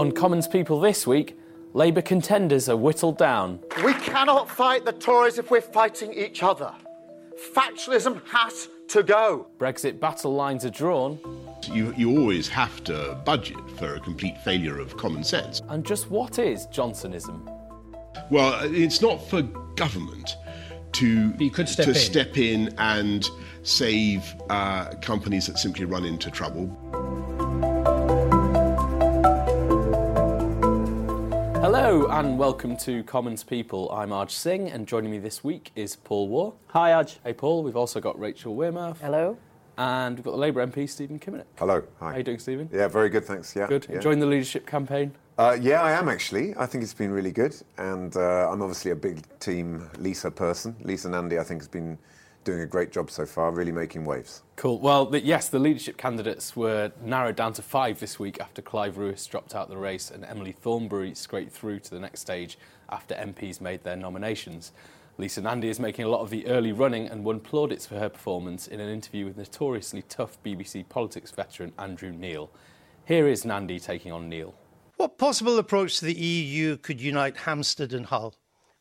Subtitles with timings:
[0.00, 1.38] On Commons People this week,
[1.74, 3.60] Labour contenders are whittled down.
[3.84, 6.72] We cannot fight the Tories if we're fighting each other.
[7.54, 9.48] Factionalism has to go.
[9.58, 11.18] Brexit battle lines are drawn.
[11.70, 15.60] You, you always have to budget for a complete failure of common sense.
[15.68, 17.38] And just what is Johnsonism?
[18.30, 19.42] Well, it's not for
[19.76, 20.34] government
[20.92, 21.96] to, you could step to in.
[21.96, 23.28] step in and
[23.64, 26.74] save uh, companies that simply run into trouble.
[31.60, 33.90] Hello and welcome to Commons People.
[33.92, 36.54] I'm Arj Singh, and joining me this week is Paul Waugh.
[36.68, 37.18] Hi, Arj.
[37.22, 37.62] Hey, Paul.
[37.62, 38.96] We've also got Rachel Wearmouth.
[38.96, 39.36] Hello.
[39.76, 41.44] And we've got the Labour MP, Stephen Kinnock.
[41.58, 41.82] Hello.
[41.98, 42.06] Hi.
[42.06, 42.70] How are you doing, Stephen?
[42.72, 43.54] Yeah, very good, thanks.
[43.54, 43.66] Yeah.
[43.66, 43.86] Good.
[43.90, 43.96] Yeah.
[43.96, 45.12] Enjoying the leadership campaign?
[45.36, 46.56] Uh, yeah, I am actually.
[46.56, 50.74] I think it's been really good, and uh, I'm obviously a big team Lisa person.
[50.80, 51.98] Lisa Nandy, I think, has been
[52.44, 54.42] doing a great job so far, really making waves.
[54.56, 54.78] Cool.
[54.78, 58.96] Well, the, yes, the leadership candidates were narrowed down to five this week after Clive
[58.96, 62.58] Lewis dropped out of the race and Emily Thornberry scraped through to the next stage
[62.88, 64.72] after MPs made their nominations.
[65.18, 68.08] Lisa Nandy is making a lot of the early running and won plaudits for her
[68.08, 72.50] performance in an interview with notoriously tough BBC politics veteran Andrew Neil.
[73.04, 74.54] Here is Nandy taking on Neil.
[74.96, 78.34] What possible approach to the EU could unite Hampstead and Hull?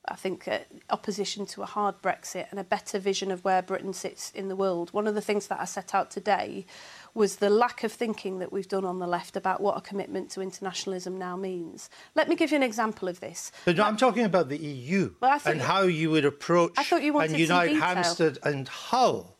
[0.07, 3.93] I think uh, opposition to a hard Brexit and a better vision of where Britain
[3.93, 4.91] sits in the world.
[4.91, 6.65] One of the things that I set out today
[7.13, 10.31] was the lack of thinking that we've done on the left about what a commitment
[10.31, 11.89] to internationalism now means.
[12.15, 13.51] Let me give you an example of this.
[13.65, 17.03] But no, I'm talking about the EU Well, and how you would approach I thought
[17.03, 17.75] you wanted and unite.
[17.75, 19.35] Hampstead and Hull.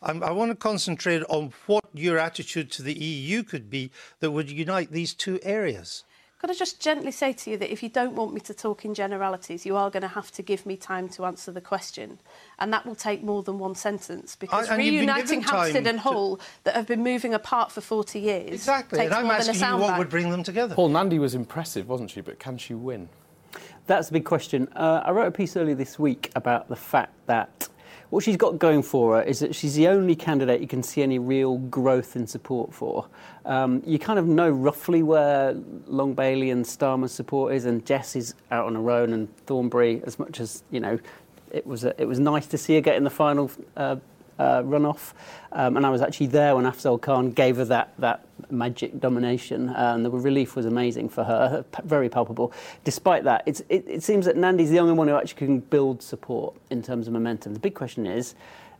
[0.00, 3.90] I'm, I want to concentrate on what your attitude to the EU could be
[4.20, 6.04] that would unite these two areas.
[6.38, 8.84] Could I just gently say to you that if you don't want me to talk
[8.84, 12.18] in generalities, you are going to have to give me time to answer the question.
[12.60, 15.86] And that will take more than one sentence because I- and you've been reuniting Hampstead
[15.88, 18.98] and to- Hull that have been moving apart for 40 years Exactly.
[19.00, 19.98] takes And I'm more than a asking you what soundbite.
[19.98, 20.76] would bring them together.
[20.76, 22.20] Paul Nandy was impressive, wasn't she?
[22.20, 23.08] But can she win?
[23.88, 24.68] That's a big question.
[24.76, 27.68] Uh, I wrote a piece earlier this week about the fact that
[28.10, 31.02] what she's got going for her is that she's the only candidate you can see
[31.02, 33.06] any real growth in support for.
[33.44, 35.54] Um, you kind of know roughly where
[35.86, 40.02] Long Bailey and Starmer's support is, and Jess is out on her own, and Thornberry,
[40.04, 40.98] as much as you know,
[41.50, 43.50] it was a, it was nice to see her get in the final.
[43.76, 43.96] Uh,
[44.38, 45.14] uh, runoff,
[45.52, 49.70] um, and I was actually there when Afzal Khan gave her that that magic domination,
[49.70, 52.52] uh, and the relief was amazing for her, very palpable.
[52.84, 56.54] Despite that, it, it seems that Nandy's the only one who actually can build support
[56.70, 57.54] in terms of momentum.
[57.54, 58.34] The big question is.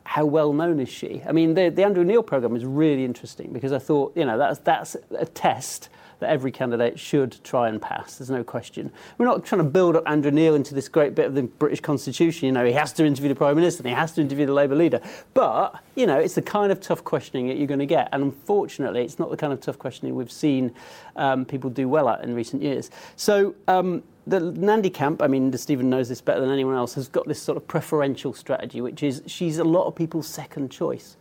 [0.05, 1.23] How well known is she?
[1.29, 4.39] I mean, the, the Andrew Neil program is really interesting because I thought, you know,
[4.39, 5.91] that's, that's a test
[6.21, 8.17] that every candidate should try and pass.
[8.17, 8.91] There's no question.
[9.17, 11.81] We're not trying to build up Andrew Neil into this great bit of the British
[11.81, 12.47] Constitution.
[12.47, 14.53] You know, he has to interview the Prime Minister and he has to interview the
[14.53, 15.01] Labour leader.
[15.35, 18.09] But, you know, it's the kind of tough questioning that you're going to get.
[18.13, 20.73] And unfortunately, it's not the kind of tough questioning we've seen
[21.17, 22.91] um, people do well at in recent years.
[23.17, 27.09] So, um, the Nandy camp, I mean, Stephen knows this better than anyone else, has
[27.09, 31.17] got this sort of preferential strategy, which is she's a lot of people's second choice.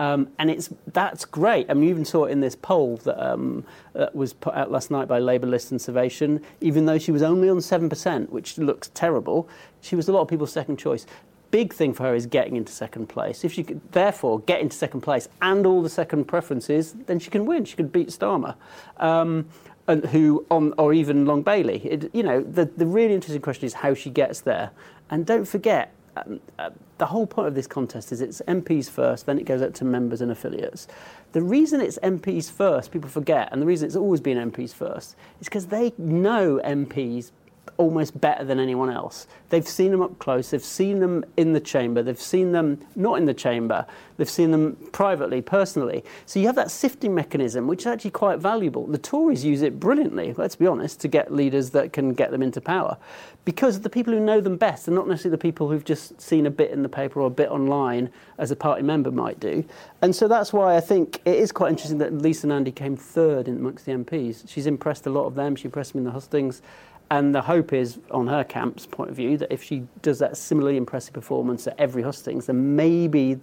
[0.00, 1.68] Um, and it's that's great.
[1.68, 4.70] I mean, you even saw it in this poll that, um, that was put out
[4.70, 6.40] last night by Labour List and Survation.
[6.60, 9.48] Even though she was only on seven percent, which looks terrible,
[9.80, 11.06] she was a lot of people's second choice.
[11.50, 13.44] Big thing for her is getting into second place.
[13.44, 17.30] If she could, therefore, get into second place and all the second preferences, then she
[17.30, 17.64] can win.
[17.64, 18.54] She could beat Starmer.
[18.98, 19.48] Um,
[19.88, 21.80] and who on or even Long Bailey.
[21.84, 24.70] It, you know, the the really interesting question is how she gets there.
[25.10, 29.26] And don't forget, um, uh, the whole point of this contest is it's MPs first,
[29.26, 30.88] then it goes out to members and affiliates.
[31.32, 35.16] The reason it's MPs first, people forget, and the reason it's always been MPs first,
[35.40, 37.30] is because they know MPs
[37.76, 39.26] almost better than anyone else.
[39.50, 43.18] They've seen them up close, they've seen them in the chamber, they've seen them not
[43.18, 43.86] in the chamber,
[44.16, 46.04] they've seen them privately, personally.
[46.26, 48.86] So you have that sifting mechanism, which is actually quite valuable.
[48.86, 52.42] The Tories use it brilliantly, let's be honest, to get leaders that can get them
[52.42, 52.96] into power.
[53.44, 56.44] Because the people who know them best are not necessarily the people who've just seen
[56.44, 59.64] a bit in the paper or a bit online, as a party member might do.
[60.02, 63.48] And so that's why I think it is quite interesting that Lisa Nandy came third
[63.48, 64.48] amongst the MPs.
[64.48, 66.62] She's impressed a lot of them, she impressed me in the hustings.
[67.10, 70.36] And the hope is, on her camp's point of view, that if she does that
[70.36, 73.40] similarly impressive performance at every hustings, then maybe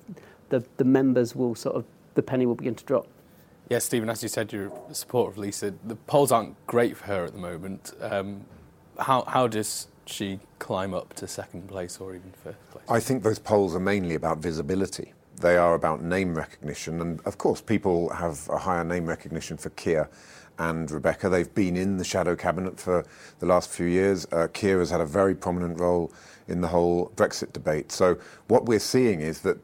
[0.49, 3.07] the, the members will sort of the penny will begin to drop.
[3.69, 5.73] Yeah, Stephen, as you said, you're a supporter of Lisa.
[5.83, 7.93] The polls aren't great for her at the moment.
[7.99, 8.45] Um,
[8.99, 12.85] how, how does she climb up to second place or even first place?
[12.87, 15.13] I think those polls are mainly about visibility.
[15.41, 17.01] They are about name recognition.
[17.01, 20.09] And of course, people have a higher name recognition for Keir
[20.57, 21.29] and Rebecca.
[21.29, 23.05] They've been in the shadow cabinet for
[23.39, 24.27] the last few years.
[24.31, 26.11] Uh, Keir has had a very prominent role
[26.47, 27.91] in the whole Brexit debate.
[27.91, 28.17] So,
[28.47, 29.57] what we're seeing is that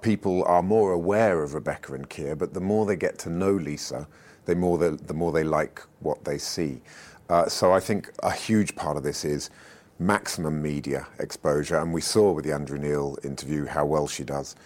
[0.00, 3.52] people are more aware of Rebecca and Keir, but the more they get to know
[3.52, 4.08] Lisa,
[4.46, 6.82] the more, the, the more they like what they see.
[7.28, 9.50] Uh, so, I think a huge part of this is
[9.98, 14.56] maximum media exposure, and we saw with the Andrew Neil interview how well she does.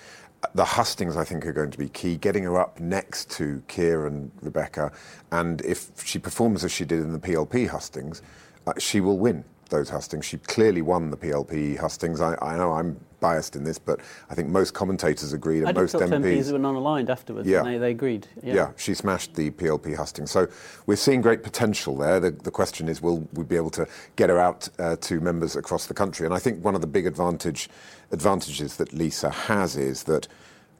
[0.54, 2.16] The hustings, I think, are going to be key.
[2.16, 4.93] Getting her up next to Keir and Rebecca,
[5.32, 8.22] and if she performs as she did in the PLP hustings,
[8.66, 10.25] uh, she will win those hustings.
[10.25, 12.21] She clearly won the PLP hustings.
[12.21, 15.73] I, I, know I'm biased in this, but I think most commentators agreed and I
[15.73, 17.49] most MPs, MPs were non-aligned afterwards.
[17.49, 17.63] Yeah.
[17.63, 18.29] They, they, agreed.
[18.43, 18.55] Yeah.
[18.55, 18.71] yeah.
[18.77, 20.31] she smashed the PLP hustings.
[20.31, 20.47] So
[20.87, 22.21] we're seeing great potential there.
[22.21, 23.87] The, the question is, will we be able to
[24.17, 26.27] get her out uh, to members across the country?
[26.27, 27.69] And I think one of the big advantage
[28.13, 30.29] advantages that Lisa has is that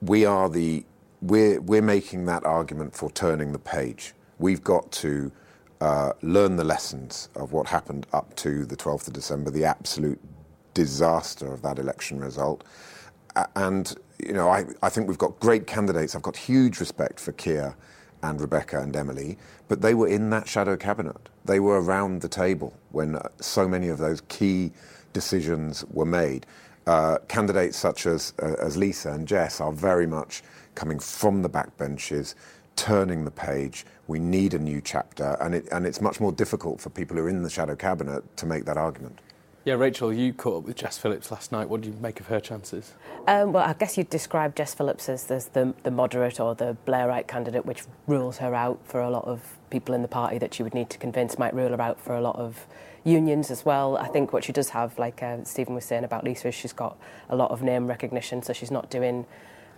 [0.01, 0.85] we are the
[1.23, 4.13] we're we're making that argument for turning the page.
[4.39, 5.33] We've got to
[5.81, 10.21] uh, learn the lessons of what happened up to the 12th of December, the absolute
[10.75, 12.65] disaster of that election result.
[13.55, 16.15] And, you know, I, I think we've got great candidates.
[16.15, 17.77] I've got huge respect for Keir
[18.23, 19.37] and Rebecca and Emily,
[19.69, 21.29] but they were in that shadow cabinet.
[21.45, 24.73] They were around the table when uh, so many of those key
[25.13, 26.47] decisions were made.
[26.87, 30.43] Uh, candidates such as, uh, as Lisa and Jess are very much
[30.75, 32.35] coming from the backbenches,
[32.77, 33.85] turning the page.
[34.07, 37.25] We need a new chapter, and, it, and it's much more difficult for people who
[37.25, 39.21] are in the shadow cabinet to make that argument.
[39.65, 41.69] Yeah, Rachel, you caught up with Jess Phillips last night.
[41.69, 42.93] What do you make of her chances?
[43.27, 46.77] Um, well, I guess you'd describe Jess Phillips as, as the, the moderate or the
[46.87, 50.55] Blairite candidate, which rules her out for a lot of people in the party that
[50.55, 52.65] she would need to convince might rule her out for a lot of
[53.03, 53.97] unions as well.
[53.97, 56.73] I think what she does have, like uh, Stephen was saying about Lisa, is she's
[56.73, 56.97] got
[57.29, 59.27] a lot of name recognition, so she's not doing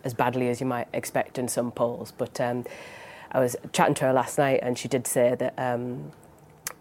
[0.05, 2.12] as badly as you might expect in some polls.
[2.17, 2.65] But um,
[3.33, 6.12] I was chatting to her last night, and she did say that um,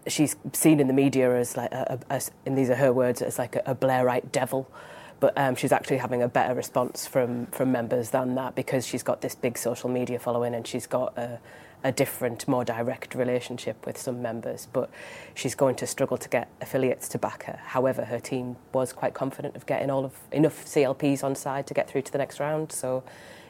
[0.06, 3.22] she's seen in the media as like, a, a, as, and these are her words,
[3.22, 4.70] as like a, a Blairite devil.
[5.20, 9.02] But um, she's actually having a better response from from members than that because she's
[9.02, 11.40] got this big social media following, and she's got a,
[11.84, 14.66] a different, more direct relationship with some members.
[14.72, 14.90] But
[15.34, 17.60] she's going to struggle to get affiliates to back her.
[17.64, 21.74] However, her team was quite confident of getting all of enough CLPs on side to
[21.74, 22.72] get through to the next round.
[22.72, 23.04] So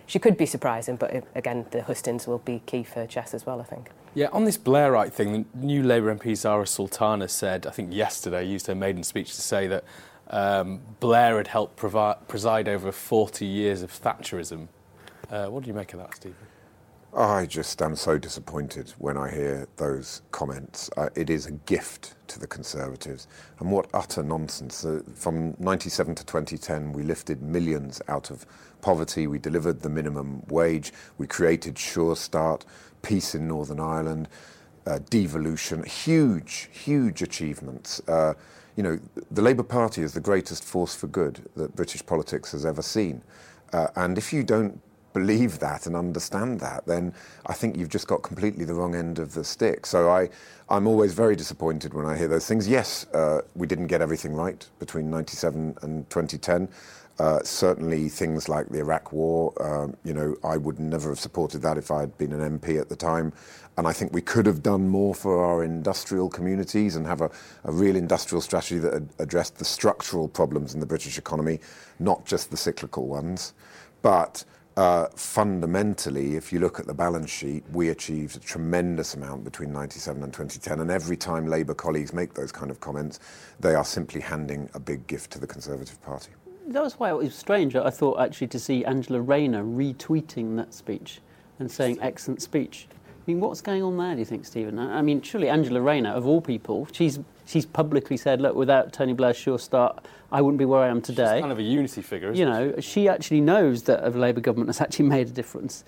[0.06, 3.60] she could be surprising, but again, the hustings will be key for Jess as well,
[3.60, 3.90] I think.
[4.14, 8.46] Yeah, on this Blairite thing, the new Labour MP Zarah Sultana said, I think yesterday,
[8.46, 9.84] used her maiden speech to say that
[10.30, 14.68] um, Blair had helped provi- preside over 40 years of Thatcherism.
[15.30, 16.36] Uh, what do you make of that, Stephen?
[17.16, 20.90] I just am so disappointed when I hear those comments.
[20.94, 23.26] Uh, it is a gift to the Conservatives.
[23.60, 24.84] And what utter nonsense.
[24.84, 28.44] Uh, from 97 to 2010, we lifted millions out of
[28.82, 32.66] poverty, we delivered the minimum wage, we created Sure Start,
[33.00, 34.28] peace in Northern Ireland,
[34.86, 38.02] uh, devolution, huge, huge achievements.
[38.06, 38.34] Uh,
[38.76, 38.98] you know,
[39.30, 43.22] the Labour Party is the greatest force for good that British politics has ever seen.
[43.72, 44.80] Uh, and if you don't
[45.18, 47.12] believe that and understand that, then
[47.46, 49.84] I think you've just got completely the wrong end of the stick.
[49.84, 50.28] So I,
[50.68, 52.68] I'm always very disappointed when I hear those things.
[52.68, 56.68] Yes, uh, we didn't get everything right between 97 and 2010.
[57.18, 61.62] Uh, certainly, things like the Iraq War, um, you know, I would never have supported
[61.62, 63.32] that if I had been an MP at the time.
[63.76, 67.30] And I think we could have done more for our industrial communities and have a,
[67.64, 71.58] a real industrial strategy that addressed the structural problems in the British economy,
[71.98, 73.52] not just the cyclical ones.
[74.00, 74.44] But
[74.78, 79.72] Uh, fundamentally, if you look at the balance sheet, we achieved a tremendous amount between
[79.72, 80.78] 97 and 2010.
[80.78, 83.18] And every time Labour colleagues make those kind of comments,
[83.58, 86.30] they are simply handing a big gift to the Conservative Party
[86.68, 87.74] that was why it was strange.
[87.74, 91.20] I thought actually to see Angela Rayner retweeting that speech
[91.58, 92.86] and saying excellent speech.
[92.90, 94.14] I mean, what's going on there?
[94.14, 94.78] Do you think, Stephen?
[94.78, 99.14] I mean, surely Angela Rayner, of all people, she's she's publicly said, look, without Tony
[99.14, 101.36] Blair's sure start, I wouldn't be where I am today.
[101.36, 102.32] She's kind of a unity figure.
[102.32, 102.82] you know, she?
[102.82, 105.84] she actually knows that a Labour government has actually made a difference.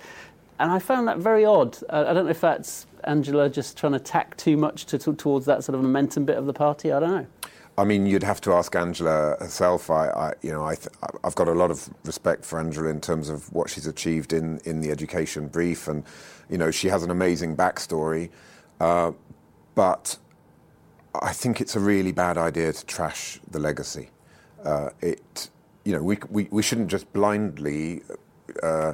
[0.58, 1.78] And I found that very odd.
[1.88, 5.46] I don't know if that's Angela just trying to tack too much to, to, towards
[5.46, 6.92] that sort of momentum bit of the party.
[6.92, 7.26] I don't know.
[7.78, 9.90] I mean, you'd have to ask Angela herself.
[9.90, 10.76] I, I you know, I
[11.24, 14.58] have got a lot of respect for Angela in terms of what she's achieved in,
[14.66, 16.04] in the education brief, and
[16.50, 18.28] you know, she has an amazing backstory.
[18.80, 19.12] Uh,
[19.74, 20.18] but
[21.14, 24.10] I think it's a really bad idea to trash the legacy.
[24.64, 25.50] Uh, it,
[25.84, 28.02] you know, we, we, we shouldn't just blindly
[28.62, 28.92] uh,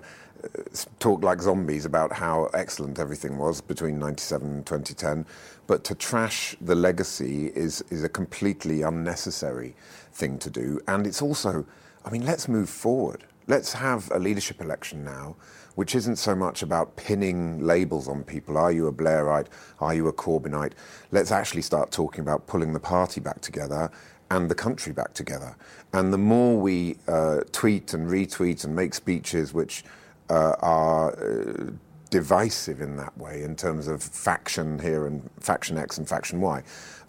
[0.99, 5.27] talk like zombies about how excellent everything was between 97 and 2010.
[5.67, 9.75] But to trash the legacy is, is a completely unnecessary
[10.13, 10.81] thing to do.
[10.87, 11.67] And it's also,
[12.05, 13.25] I mean, let's move forward.
[13.49, 15.37] Let's have a leadership election now,
[15.77, 18.57] which isn't so much about pinning labels on people.
[18.57, 19.47] Are you a Blairite?
[19.81, 20.73] Are you a Corbynite?
[21.13, 23.91] Let's actually start talking about pulling the party back together
[24.31, 25.57] and the country back together.
[25.93, 29.85] And the more we uh, tweet and retweet and make speeches which
[30.31, 31.71] uh, are uh,
[32.11, 36.63] divisive in that way, in terms of faction here and faction X and faction Y,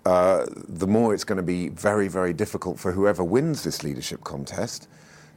[0.06, 4.24] uh, the more it's going to be very, very difficult for whoever wins this leadership
[4.24, 4.88] contest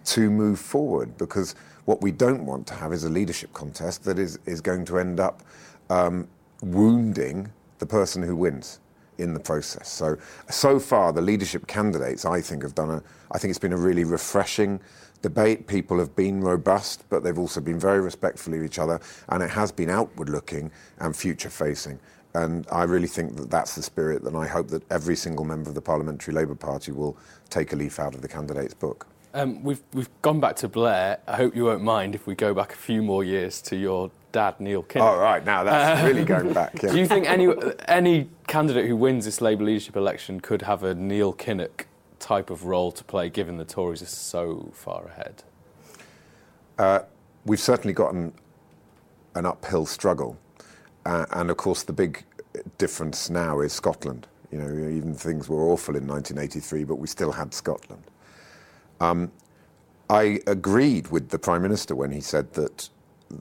[0.04, 1.16] to move forward.
[1.18, 1.54] Because
[1.86, 4.98] what we don't want to have is a leadership contest that is, is going to
[4.98, 5.42] end up
[5.88, 6.28] um,
[6.62, 8.80] wounding the person who wins
[9.20, 9.88] in the process.
[9.88, 10.16] So,
[10.48, 13.78] so far, the leadership candidates, I think, have done a, I think it's been a
[13.78, 14.80] really refreshing
[15.22, 15.66] debate.
[15.66, 19.50] People have been robust, but they've also been very respectful of each other, and it
[19.50, 21.98] has been outward looking and future facing.
[22.34, 25.68] And I really think that that's the spirit, and I hope that every single member
[25.68, 27.16] of the Parliamentary Labour Party will
[27.48, 29.06] take a leaf out of the candidate's book.
[29.34, 31.18] Um, we've, we've gone back to Blair.
[31.26, 34.10] I hope you won't mind if we go back a few more years to your
[34.32, 35.02] dad, Neil Kinnock.
[35.02, 36.82] All oh, right, now that's uh, really going back.
[36.82, 36.90] Yeah.
[36.92, 37.48] Do you think any,
[37.86, 41.86] any candidate who wins this Labour leadership election could have a Neil Kinnock
[42.18, 45.42] type of role to play, given the Tories are so far ahead?
[46.78, 47.00] Uh,
[47.44, 48.32] we've certainly got an,
[49.34, 50.38] an uphill struggle.
[51.06, 52.24] Uh, and of course, the big
[52.78, 54.26] difference now is Scotland.
[54.50, 58.02] You know, even things were awful in 1983, but we still had Scotland.
[59.00, 59.30] Um,
[60.10, 62.88] I agreed with the Prime Minister when he said that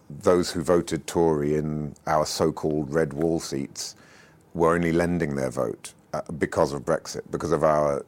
[0.10, 3.96] those who voted Tory in our so called red wall seats
[4.54, 8.06] were only lending their vote uh, because of Brexit, because of our,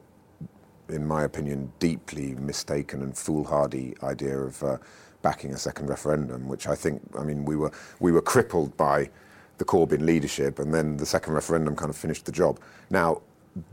[0.88, 4.76] in my opinion, deeply mistaken and foolhardy idea of uh,
[5.22, 9.08] backing a second referendum, which I think, I mean, we were, we were crippled by
[9.58, 12.58] the Corbyn leadership, and then the second referendum kind of finished the job.
[12.90, 13.22] Now,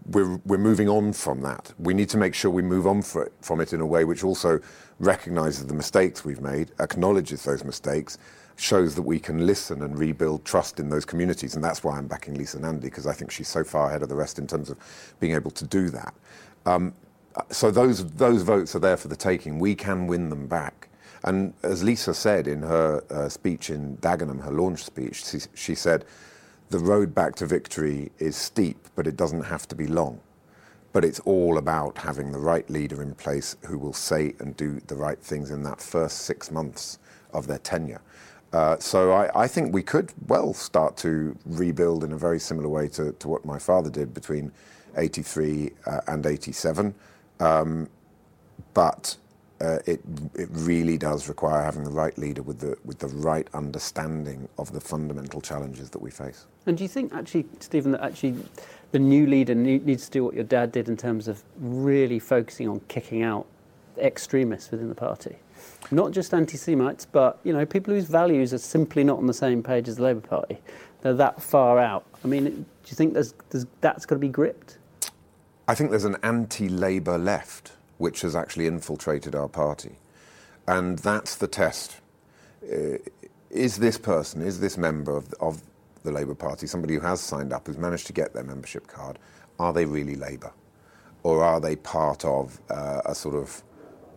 [0.07, 1.73] we're, we're moving on from that.
[1.79, 4.23] We need to make sure we move on it, from it in a way which
[4.23, 4.59] also
[4.99, 8.17] recognises the mistakes we've made, acknowledges those mistakes,
[8.57, 11.55] shows that we can listen and rebuild trust in those communities.
[11.55, 14.09] And that's why I'm backing Lisa Nandy, because I think she's so far ahead of
[14.09, 14.77] the rest in terms of
[15.19, 16.13] being able to do that.
[16.65, 16.93] Um,
[17.49, 19.59] so those, those votes are there for the taking.
[19.59, 20.89] We can win them back.
[21.23, 25.75] And as Lisa said in her uh, speech in Dagenham, her launch speech, she, she
[25.75, 26.05] said,
[26.69, 30.19] the road back to victory is steep, but it doesn't have to be long.
[30.93, 34.79] But it's all about having the right leader in place who will say and do
[34.87, 36.99] the right things in that first six months
[37.33, 38.01] of their tenure.
[38.51, 42.67] Uh, so I, I, think we could well start to rebuild in a very similar
[42.67, 44.51] way to, to what my father did between
[44.97, 46.95] 83 uh, and 87.
[47.39, 47.87] Um,
[48.73, 49.15] but
[49.61, 49.99] uh, it,
[50.35, 54.71] it really does require having the right leader with the, with the right understanding of
[54.71, 56.45] the fundamental challenges that we face.
[56.65, 58.35] And do you think, actually, Stephen, that actually
[58.91, 62.67] the new leader needs to do what your dad did in terms of really focusing
[62.67, 63.45] on kicking out
[63.97, 65.35] extremists within the party?
[65.91, 69.61] Not just anti-Semites, but you know, people whose values are simply not on the same
[69.61, 70.57] page as the Labour Party.
[71.01, 72.05] They're that far out.
[72.23, 74.77] I mean, do you think there's, there's, that's got to be gripped?
[75.67, 79.97] I think there's an anti-Labour left which has actually infiltrated our party.
[80.67, 81.97] And that's the test.
[82.63, 82.97] Uh,
[83.49, 85.61] is this person, is this member of, of
[86.03, 89.19] the Labour Party, somebody who has signed up, who's managed to get their membership card,
[89.59, 90.51] are they really Labour?
[91.23, 93.61] Or are they part of uh, a sort of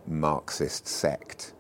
[0.07, 1.53] Marxist sect?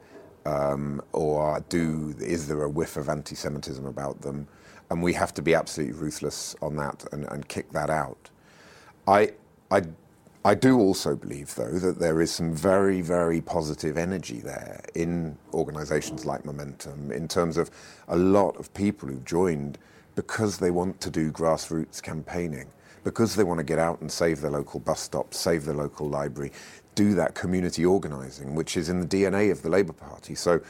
[0.47, 4.47] Um, or do, is there a whiff of anti Semitism about them?
[4.91, 8.31] And we have to be absolutely ruthless on that and, and kick that out.
[9.09, 9.33] I,
[9.71, 9.83] I
[10.45, 15.39] I do also believe, though, that there is some very, very positive energy there in
[15.55, 17.71] organisations like Momentum in terms of
[18.09, 19.79] a lot of people who've joined
[20.17, 22.67] because they want to do grassroots campaigning,
[23.05, 26.09] because they want to get out and save their local bus stop, save their local
[26.09, 26.51] library,
[26.97, 30.35] do that community organising, which is in the DNA of the Labour Party.
[30.35, 30.61] So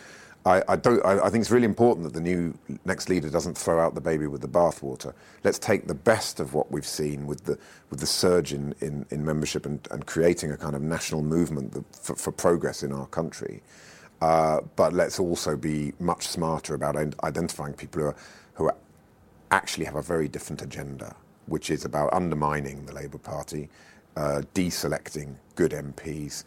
[0.44, 3.56] I, I, don't, I, I, think it's really important that the new next leader doesn't
[3.56, 5.14] throw out the baby with the bathwater.
[5.44, 7.56] Let's take the best of what we've seen with the,
[7.90, 11.84] with the surge in, in, in membership and, and creating a kind of national movement
[11.94, 13.62] for, for, progress in our country.
[14.20, 18.16] Uh, but let's also be much smarter about identifying people who, are,
[18.54, 18.76] who are
[19.52, 21.14] actually have a very different agenda,
[21.46, 23.68] which is about undermining the Labour Party,
[24.16, 26.44] uh, deselecting good MPs,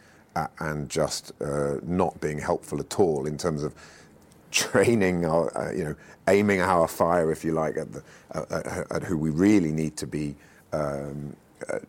[0.59, 3.73] and just uh, not being helpful at all in terms of
[4.51, 5.95] training our, uh, you know,
[6.27, 10.07] aiming our fire, if you like, at, the, uh, at who we really need to
[10.07, 10.35] be
[10.73, 11.35] um,
[11.69, 11.79] uh,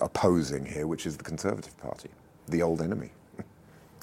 [0.00, 2.08] opposing here, which is the Conservative Party,
[2.48, 3.10] the old enemy.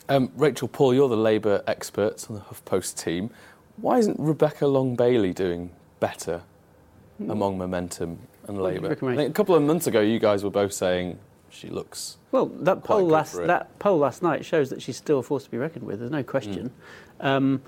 [0.08, 3.32] Um, Rachel Paul, you're the Labour expert on the HuffPost team.
[3.77, 6.44] Why isn't Rebecca Long Bailey doing better
[7.27, 9.12] among Momentum and What do you Labour?
[9.13, 11.18] I think a couple of months ago, you guys were both saying
[11.55, 12.17] she looks.
[12.31, 15.51] Well, that poll last that poll last night shows that she's still a force to
[15.51, 16.00] be reckoned with.
[16.00, 16.71] There's no question.
[17.19, 17.62] Um,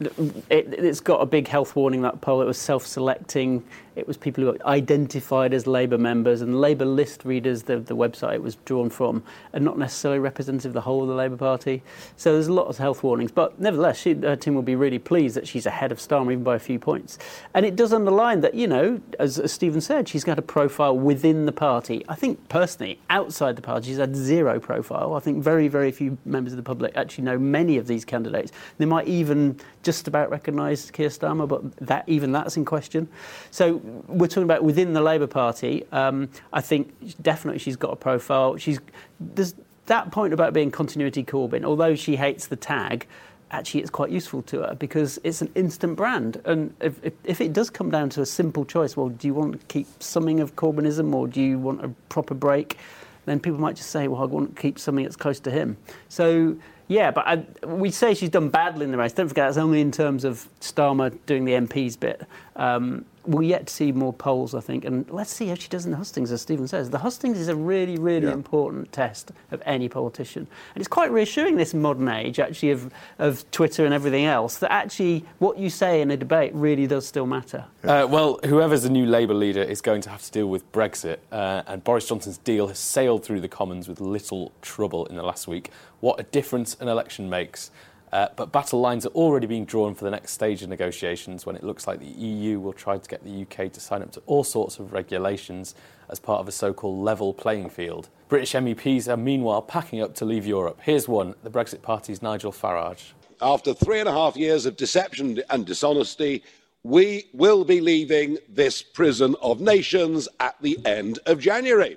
[0.00, 2.02] it, it's got a big health warning.
[2.02, 2.42] That poll.
[2.42, 3.64] It was self-selecting.
[3.94, 7.64] It was people who identified as Labour members and Labour list readers.
[7.64, 9.22] The, the website it was drawn from,
[9.52, 11.82] and not necessarily representative of the whole of the Labour Party.
[12.16, 13.32] So there's a lot of health warnings.
[13.32, 16.42] But nevertheless, she, her team will be really pleased that she's ahead of Starmer even
[16.42, 17.18] by a few points.
[17.54, 20.96] And it does underline that you know, as, as Stephen said, she's got a profile
[20.96, 22.04] within the party.
[22.08, 25.14] I think personally, outside the party, she's had zero profile.
[25.14, 28.52] I think very, very few members of the public actually know many of these candidates.
[28.78, 33.08] They might even just about recognise Keir Starmer, but that even that's in question.
[33.50, 35.84] So we're talking about within the Labour Party.
[35.92, 38.56] Um, I think definitely she's got a profile.
[38.56, 38.78] She's
[39.20, 39.54] there's
[39.86, 41.64] that point about being continuity Corbyn.
[41.64, 43.06] Although she hates the tag,
[43.50, 46.40] actually it's quite useful to her because it's an instant brand.
[46.44, 49.34] And if, if, if it does come down to a simple choice, well, do you
[49.34, 52.78] want to keep something of Corbynism or do you want a proper break?
[53.24, 55.76] Then people might just say, well, I want to keep something that's close to him.
[56.08, 56.56] So,
[56.88, 59.12] yeah, but I, we say she's done badly in the race.
[59.12, 62.26] Don't forget, that's only in terms of Starmer doing the MPs bit.
[62.56, 65.84] Um, we're yet to see more polls, I think, and let's see how she does
[65.84, 66.90] in the hustings, as Stephen says.
[66.90, 68.32] The hustings is a really, really Yeah.
[68.32, 70.46] important test of any politician.
[70.74, 74.72] And it's quite reassuring, this modern age, actually, of, of Twitter and everything else, that
[74.72, 77.64] actually what you say in a debate really does still matter.
[77.84, 81.18] Uh, well, whoever's the new Labour leader is going to have to deal with Brexit,
[81.30, 85.22] uh, and Boris Johnson's deal has sailed through the Commons with little trouble in the
[85.22, 85.70] last week.
[86.00, 87.70] What a difference an election makes.
[88.12, 91.56] Uh, but battle lines are already being drawn for the next stage of negotiations when
[91.56, 94.20] it looks like the EU will try to get the UK to sign up to
[94.26, 95.74] all sorts of regulations
[96.10, 98.10] as part of a so called level playing field.
[98.28, 100.78] British MEPs are meanwhile packing up to leave Europe.
[100.82, 103.12] Here's one the Brexit Party's Nigel Farage.
[103.40, 106.44] After three and a half years of deception and dishonesty,
[106.82, 111.96] we will be leaving this prison of nations at the end of January.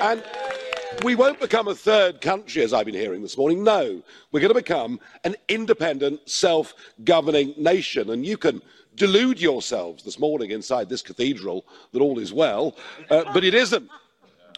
[0.00, 0.22] And
[1.02, 3.64] we won't become a third country, as I've been hearing this morning.
[3.64, 8.10] No, we're going to become an independent, self governing nation.
[8.10, 8.60] And you can
[8.96, 12.76] delude yourselves this morning inside this cathedral that all is well,
[13.10, 13.88] uh, but it isn't.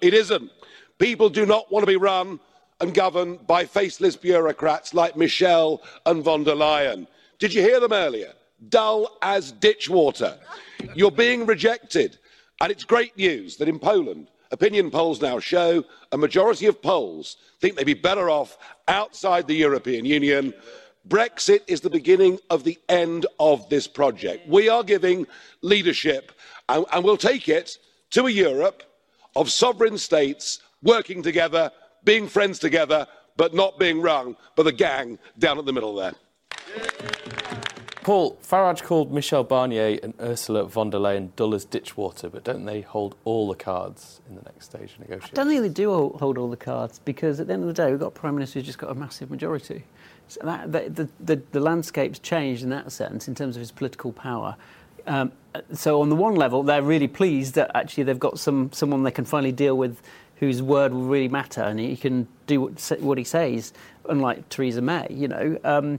[0.00, 0.50] It isn't.
[0.98, 2.40] People do not want to be run
[2.80, 7.06] and governed by faceless bureaucrats like Michel and von der Leyen.
[7.38, 8.32] Did you hear them earlier?
[8.68, 10.38] Dull as ditch water.
[10.94, 12.18] You're being rejected.
[12.60, 17.38] And it's great news that in Poland, opinion polls now show a majority of Poles
[17.60, 20.54] think they'd be better off outside the European Union.
[21.08, 24.46] Brexit is the beginning of the end of this project.
[24.46, 25.26] We are giving
[25.62, 26.32] leadership,
[26.68, 27.78] and, and we'll take it
[28.10, 28.82] to a Europe
[29.34, 31.70] of sovereign states working together,
[32.04, 36.14] being friends together, but not being rung by the gang down at the middle there.
[38.02, 42.42] Paul, Farage called Michel Barnier and Ursula von der Leyen dull as ditch water, but
[42.42, 45.36] don't they hold all the cards in the next stage of I negotiations?
[45.36, 47.74] don't think they do hold- hold all the cards because at the end of the
[47.74, 49.84] day, we've got a prime minister who's just got a massive majority.
[50.26, 53.70] So that, the, the, the, the landscape's changed in that sense in terms of his
[53.70, 54.56] political power.
[55.06, 55.30] Um,
[55.72, 59.10] so on the one level, they're really pleased that actually they've got some someone they
[59.10, 60.00] can finally deal with
[60.36, 63.72] whose word will really matter and he can do what, what he says,
[64.08, 65.58] unlike Theresa May, you know.
[65.62, 65.98] Um,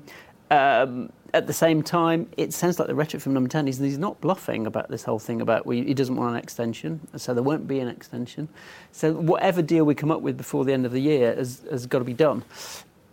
[0.51, 3.97] um, at the same time, it sounds like the rhetoric from number 10 is he's
[3.97, 7.67] not bluffing about this whole thing about he doesn't want an extension, so there won't
[7.67, 8.47] be an extension.
[8.91, 11.87] So whatever deal we come up with before the end of the year has, has
[11.87, 12.43] got to be done.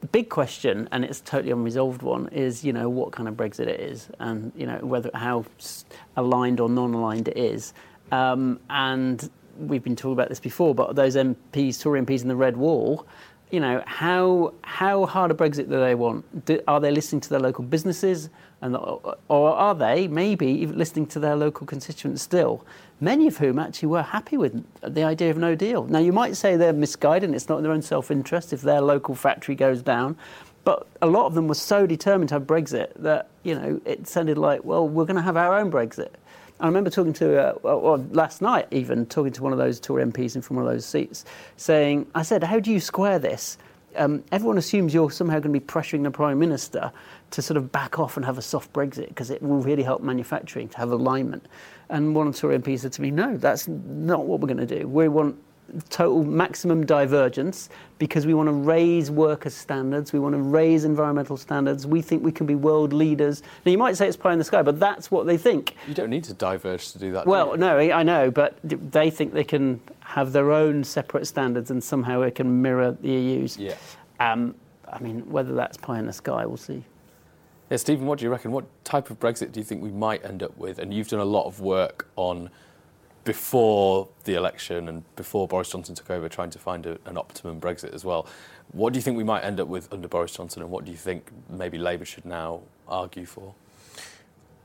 [0.03, 3.35] The big question, and it's a totally unresolved one, is you know what kind of
[3.35, 5.45] Brexit it is, and you know whether how
[6.17, 7.73] aligned or non-aligned it is.
[8.13, 12.37] Um, and we've been talking about this before, but those MPs, Tory MPs in the
[12.37, 13.07] red wall,
[13.51, 16.45] you know how how hard a Brexit do they want?
[16.45, 18.31] Do, are they listening to their local businesses,
[18.63, 18.97] and uh,
[19.29, 22.65] or are they maybe even listening to their local constituents still?
[23.01, 25.85] Many of whom actually were happy with the idea of no deal.
[25.85, 28.81] Now you might say they're misguided; and it's not in their own self-interest if their
[28.81, 30.17] local factory goes down.
[30.63, 34.07] But a lot of them were so determined to have Brexit that you know it
[34.07, 36.11] sounded like, well, we're going to have our own Brexit.
[36.61, 40.37] I remember talking to, uh, last night even, talking to one of those Tory MPs
[40.37, 41.25] in from one of those seats,
[41.57, 43.57] saying, I said, how do you square this?
[43.97, 46.93] Um, everyone assumes you're somehow going to be pressuring the Prime Minister
[47.31, 50.03] to sort of back off and have a soft Brexit because it will really help
[50.03, 51.47] manufacturing to have alignment.
[51.89, 54.87] And one Tory MPs said to me, no, that's not what we're going to do.
[54.87, 55.37] We want
[55.89, 61.37] total maximum divergence because we want to raise workers' standards, we want to raise environmental
[61.37, 61.87] standards.
[61.87, 63.43] We think we can be world leaders.
[63.65, 65.77] Now, you might say it's pie in the sky, but that's what they think.
[65.87, 67.25] You don't need to diverge to do that.
[67.25, 67.59] do Well, you?
[67.59, 72.23] no, I know, but they think they can have their own separate standards and somehow
[72.23, 73.57] it can mirror the EU's.
[73.59, 73.75] Yeah.
[74.19, 74.55] Um,
[74.93, 76.85] I mean, whether that's pie in the sky, we'll see.
[77.71, 78.51] Yeah, Stephen, what do you reckon?
[78.51, 80.81] What type of Brexit do you think we might end up with?
[80.81, 82.51] And you've done a lot of work on
[83.31, 87.61] before the election and before Boris Johnson took over, trying to find a, an optimum
[87.61, 88.27] Brexit as well.
[88.73, 90.91] What do you think we might end up with under Boris Johnson, and what do
[90.91, 93.55] you think maybe Labour should now argue for?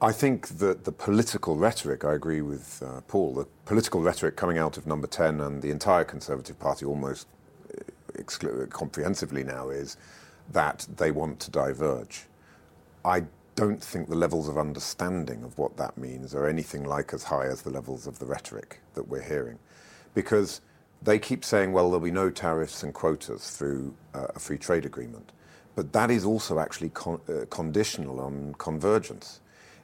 [0.02, 4.58] I think that the political rhetoric, I agree with uh, Paul, the political rhetoric coming
[4.58, 7.28] out of number 10 and the entire Conservative Party almost
[7.70, 7.84] uh,
[8.18, 9.96] exclu- comprehensively now is
[10.52, 12.24] that they want to diverge.
[13.06, 13.26] I
[13.56, 17.46] don't think the levels of understanding of what that means are anything like as high
[17.46, 19.58] as the levels of the rhetoric that we're hearing.
[20.14, 20.62] Because
[21.02, 24.86] they keep saying, well, there'll be no tariffs and quotas through uh, a free trade
[24.86, 25.32] agreement.
[25.76, 29.42] But that is also actually con- uh, conditional on convergence.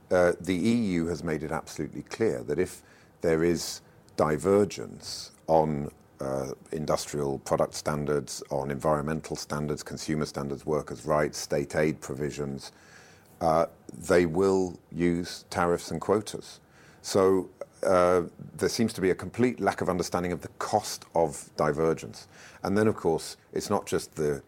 [0.09, 2.81] Uh, the EU has made it absolutely clear that if
[3.21, 3.81] there is
[4.17, 11.99] divergence on uh, industrial product standards, on environmental standards, consumer standards, workers' rights, state aid
[12.01, 12.71] provisions,
[14.09, 16.59] they will use tariffs and quotas.
[17.01, 17.49] So
[17.83, 18.23] uh,
[18.55, 22.27] there seems to be a complete lack of understanding of the cost of divergence.
[22.63, 24.41] And then, of course, it's not just the,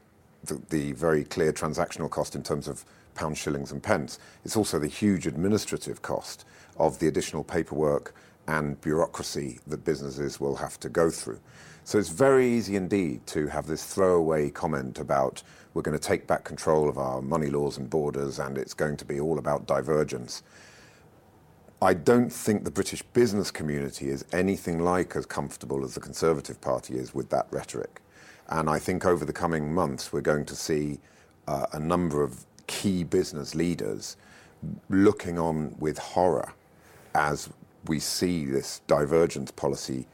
[0.43, 4.19] the, the very clear transactional cost in terms of pounds, shillings, and pence.
[4.45, 6.45] It's also the huge administrative cost
[6.77, 8.13] of the additional paperwork
[8.47, 11.39] and bureaucracy that businesses will have to go through.
[11.85, 16.27] So it's very easy indeed to have this throwaway comment about we're going to take
[16.27, 19.65] back control of our money laws and borders and it's going to be all about
[19.65, 20.43] divergence.
[21.81, 26.61] I don't think the British business community is anything like as comfortable as the Conservative
[26.61, 28.01] Party is with that rhetoric.
[28.49, 30.99] And I think over the coming months, we're going to see
[31.47, 34.15] uh, a number of key business leaders
[34.89, 36.53] looking on with horror
[37.15, 37.49] as
[37.87, 40.07] we see this divergence policy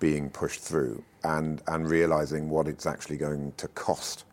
[0.00, 4.24] being pushed through and, and realizing what it's actually going to cost.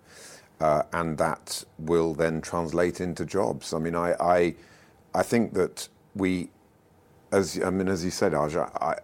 [0.60, 3.74] Uh, and that will then translate into jobs.
[3.74, 4.56] I mean, I,
[5.24, 6.50] think that we,
[7.32, 9.00] as I mean, as you said, Arj, I,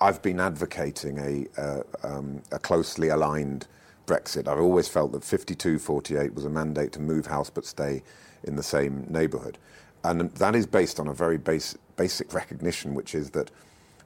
[0.00, 3.68] I've been advocating a, uh, um, a closely aligned
[4.06, 4.48] Brexit.
[4.48, 8.02] I've always felt that 52-48 was a mandate to move house but stay
[8.44, 9.58] in the same neighbourhood.
[10.04, 13.50] And that is based on a very basic recognition, which is that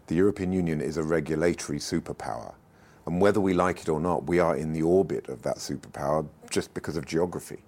[0.07, 2.55] the European Union is a regulatory superpower.
[3.11, 6.25] And whether we like it or not, we are in the orbit of that superpower
[6.49, 7.59] just because of geography.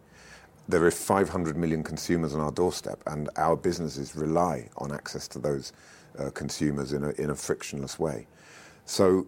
[0.69, 5.41] There are 500 million consumers on our doorstep, and our businesses rely on access to
[5.41, 5.73] those
[6.17, 8.29] uh, consumers in a, in a frictionless way.
[8.85, 9.27] So,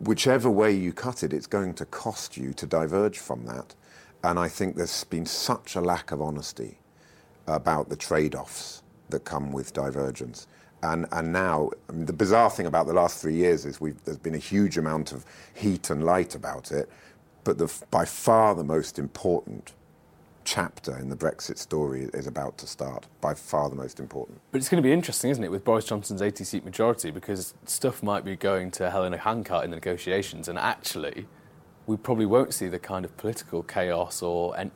[0.00, 3.76] whichever way you cut it, it's going to cost you to diverge from that.
[4.24, 6.78] And I think there's been such a lack of honesty
[7.46, 10.48] about the trade offs that come with divergence.
[10.84, 14.18] And, and now, I mean, the bizarre thing about the last three years is there's
[14.18, 16.90] been a huge amount of heat and light about it.
[17.42, 19.72] But the, by far the most important
[20.44, 23.06] chapter in the Brexit story is about to start.
[23.22, 24.40] By far the most important.
[24.52, 27.54] But it's going to be interesting, isn't it, with Boris Johnson's 80 seat majority, because
[27.64, 31.26] stuff might be going to hell in a handcart in the negotiations, and actually,
[31.86, 34.70] we probably won't see the kind of political chaos or and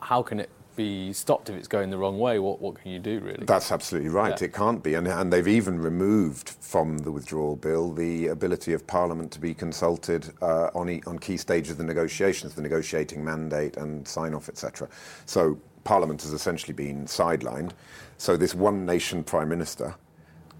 [0.00, 2.38] how can it be stopped if it's going the wrong way?
[2.38, 3.44] What, what can you do, really?
[3.44, 4.38] That's absolutely right.
[4.40, 4.46] Yeah.
[4.46, 4.94] It can't be.
[4.94, 9.54] And, and they've even removed from the withdrawal bill the ability of Parliament to be
[9.54, 14.34] consulted uh, on, e- on key stages of the negotiations, the negotiating mandate and sign
[14.34, 14.88] off, etc.
[15.26, 17.72] So Parliament has essentially been sidelined.
[18.18, 19.94] So this one nation Prime Minister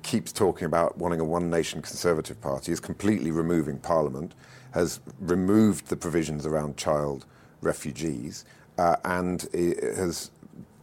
[0.02, 4.34] keeps talking about wanting a one nation Conservative Party, is completely removing Parliament
[4.72, 7.26] has removed the provisions around child
[7.60, 8.44] refugees
[8.78, 10.30] uh, and has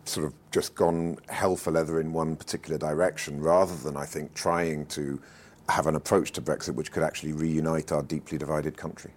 [0.05, 4.33] sort of just gone hell for leather in one particular direction rather than, I think,
[4.33, 5.21] trying to
[5.69, 9.11] have an approach to Brexit which could actually reunite our deeply divided country.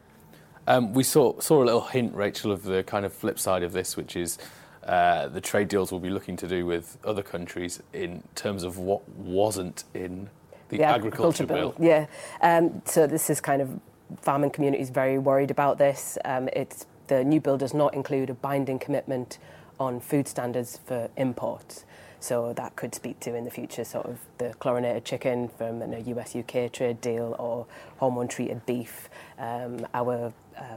[0.66, 3.72] Um, we saw, saw a little hint, Rachel, of the kind of flip side of
[3.72, 4.38] this, which is
[4.84, 8.78] uh, the trade deals we'll be looking to do with other countries in terms of
[8.78, 10.28] what wasn't in
[10.68, 11.70] the, the agriculture, agriculture, bill.
[11.72, 11.86] bill.
[11.86, 12.06] Yeah.
[12.42, 13.80] Um, so this is kind of
[14.20, 16.18] farming communities very worried about this.
[16.24, 19.38] Um, it's, the new bill does not include a binding commitment
[19.78, 21.84] on food standards for imports.
[22.20, 25.98] So that could speak to in the future sort of the chlorinated chicken from a
[25.98, 27.66] US UK trade deal or
[27.98, 29.10] hormone treated beef.
[29.38, 30.76] Um, our uh,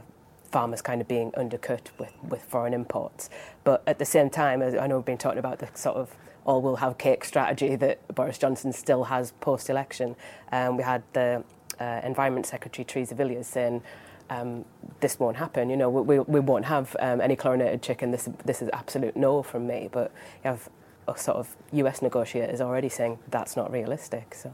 [0.50, 3.30] farmers kind of being undercut with, with foreign imports.
[3.64, 6.60] But at the same time, I know we've been talking about the sort of all
[6.60, 10.16] will have cake strategy that Boris Johnson still has post election.
[10.52, 11.44] Um, we had the
[11.80, 13.82] uh, Environment Secretary Theresa Villiers saying
[14.30, 14.64] um,
[15.00, 15.70] this won't happen.
[15.70, 18.10] You know, we, we won't have um, any chlorinated chicken.
[18.10, 19.88] This this is absolute no from me.
[19.90, 20.12] But
[20.44, 20.68] you have
[21.08, 22.02] a sort of U.S.
[22.02, 24.34] negotiators already saying that's not realistic.
[24.34, 24.52] So.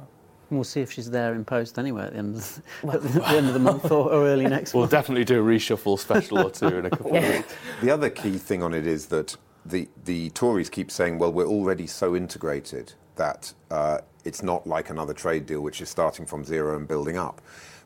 [0.51, 3.29] we'll see if she's there in post anyway at the end of the, at the,
[3.29, 4.91] end of the month or, or early next We'll month.
[4.91, 7.55] definitely do a reshuffle special or two in a couple of weeks.
[7.81, 11.47] The other key thing on it is that the, the Tories keep saying, well, we're
[11.47, 16.45] already so integrated that uh, it's not like another trade deal which is starting from
[16.45, 17.41] zero and building up.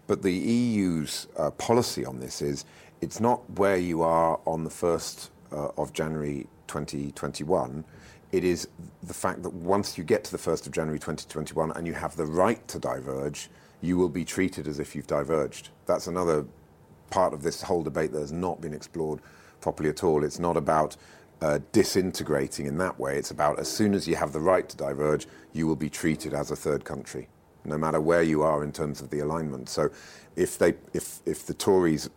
[0.07, 2.64] But the EU's uh, policy on this is
[3.01, 7.85] it's not where you are on the 1st uh, of January 2021.
[8.33, 8.69] It is
[9.03, 12.16] the fact that once you get to the 1st of January 2021 and you have
[12.16, 13.49] the right to diverge,
[13.81, 15.71] you will be treated as if you've diverged.
[15.87, 16.45] That's another
[17.11, 19.21] part of this whole debate that has not been explored
[19.61, 20.25] properly at all.
[20.25, 20.97] It's not about
[21.40, 23.16] uh, disintegrating in that way.
[23.16, 26.35] It's about as soon as you have the right to diverge, you will be treated
[26.35, 27.29] as a third country,
[27.66, 29.68] no matter where you are in terms of the alignment.
[29.68, 29.90] So,
[30.37, 32.11] if they, if if the Tories'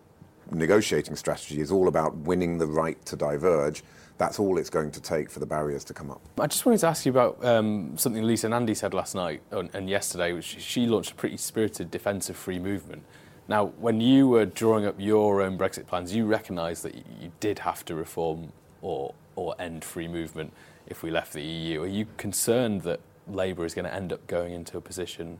[0.51, 3.83] negotiating strategy is all about winning the right to diverge,
[4.19, 6.21] that's all it's going to take for the barriers to come up.
[6.37, 9.69] I just wanted to ask you about um, something Lisa Nandy said last night and,
[9.73, 13.03] and yesterday, which she launched a pretty spirited defence of free movement.
[13.47, 17.59] Now, when you were drawing up your own Brexit plans, you recognised that you did
[17.59, 20.53] have to reform or, or end free movement
[20.85, 21.81] if we left the EU.
[21.83, 22.99] Are you concerned that
[23.33, 25.39] Labour is going to end up going into a position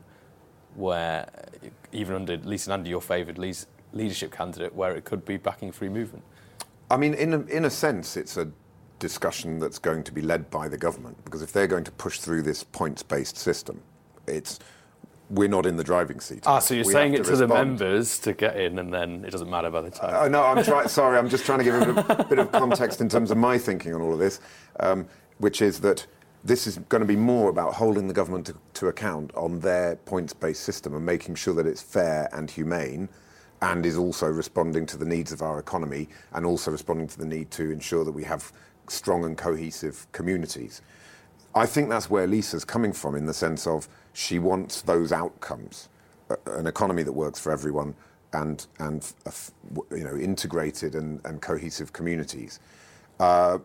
[0.74, 1.28] where,
[1.92, 3.38] even under Lisa under your favoured
[3.92, 6.24] leadership candidate, where it could be backing free movement?
[6.90, 8.50] I mean, in a, in a sense, it's a
[8.98, 12.18] discussion that's going to be led by the government because if they're going to push
[12.20, 13.82] through this points based system,
[14.26, 14.60] it's
[15.30, 16.42] we're not in the driving seat.
[16.44, 19.24] Ah, so you're We saying it to to the members to get in, and then
[19.24, 20.12] it doesn't matter by the time.
[20.12, 20.88] Uh, no, I'm trying.
[20.88, 23.36] sorry, I'm just trying to give a bit of, bit of context in terms of
[23.36, 24.40] my thinking on all of this,
[24.80, 25.06] um,
[25.38, 26.06] which is that
[26.44, 29.96] this is going to be more about holding the government to, to account on their
[29.96, 33.08] points-based system and making sure that it's fair and humane,
[33.62, 37.26] and is also responding to the needs of our economy and also responding to the
[37.26, 38.52] need to ensure that we have
[38.88, 40.80] strong and cohesive communities.
[41.54, 45.88] I think that's where Lisa's coming from in the sense of she wants those outcomes,
[46.46, 47.94] an economy that works for everyone
[48.32, 49.12] and, and
[49.90, 52.60] you know, integrated and, and cohesive communities.
[53.18, 53.58] Uh,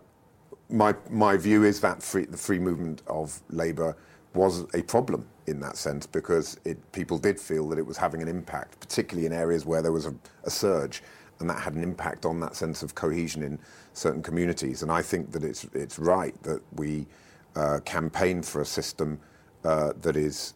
[0.69, 3.95] my, my view is that free, the free movement of labour
[4.33, 8.21] was a problem in that sense because it, people did feel that it was having
[8.21, 11.03] an impact, particularly in areas where there was a, a surge,
[11.39, 13.59] and that had an impact on that sense of cohesion in
[13.93, 14.81] certain communities.
[14.81, 17.05] And I think that it's, it's right that we
[17.55, 19.19] uh, campaign for a system
[19.63, 20.53] uh, that is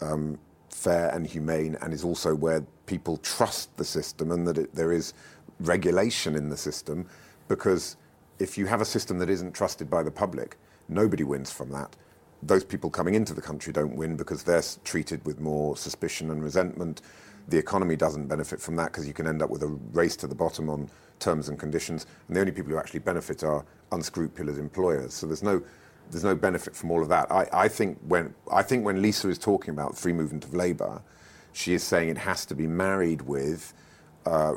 [0.00, 0.38] um,
[0.70, 4.92] fair and humane and is also where people trust the system and that it, there
[4.92, 5.14] is
[5.60, 7.06] regulation in the system
[7.48, 7.96] because
[8.38, 10.56] if you have a system that isn't trusted by the public,
[10.88, 11.96] nobody wins from that.
[12.42, 16.42] Those people coming into the country don't win because they're treated with more suspicion and
[16.42, 17.02] resentment.
[17.48, 20.26] The economy doesn't benefit from that because you can end up with a race to
[20.26, 22.06] the bottom on terms and conditions.
[22.28, 25.14] And the only people who actually benefit are unscrupulous employers.
[25.14, 25.62] So there's no,
[26.10, 27.30] there's no benefit from all of that.
[27.32, 31.02] I, I, think when, I think when Lisa is talking about free movement of labour,
[31.52, 33.74] she is saying it has to be married with
[34.26, 34.54] uh,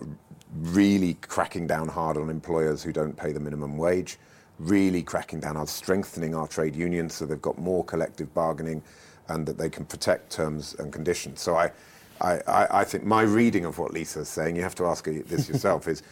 [0.53, 4.17] really cracking down hard on employers who don't pay the minimum wage,
[4.59, 8.81] really cracking down on strengthening our trade unions so they've got more collective bargaining
[9.29, 11.41] and that they can protect terms and conditions.
[11.41, 11.71] So I,
[12.19, 15.49] I, I, think my reading of what Lisa is saying, you have to ask this
[15.49, 16.03] yourself, is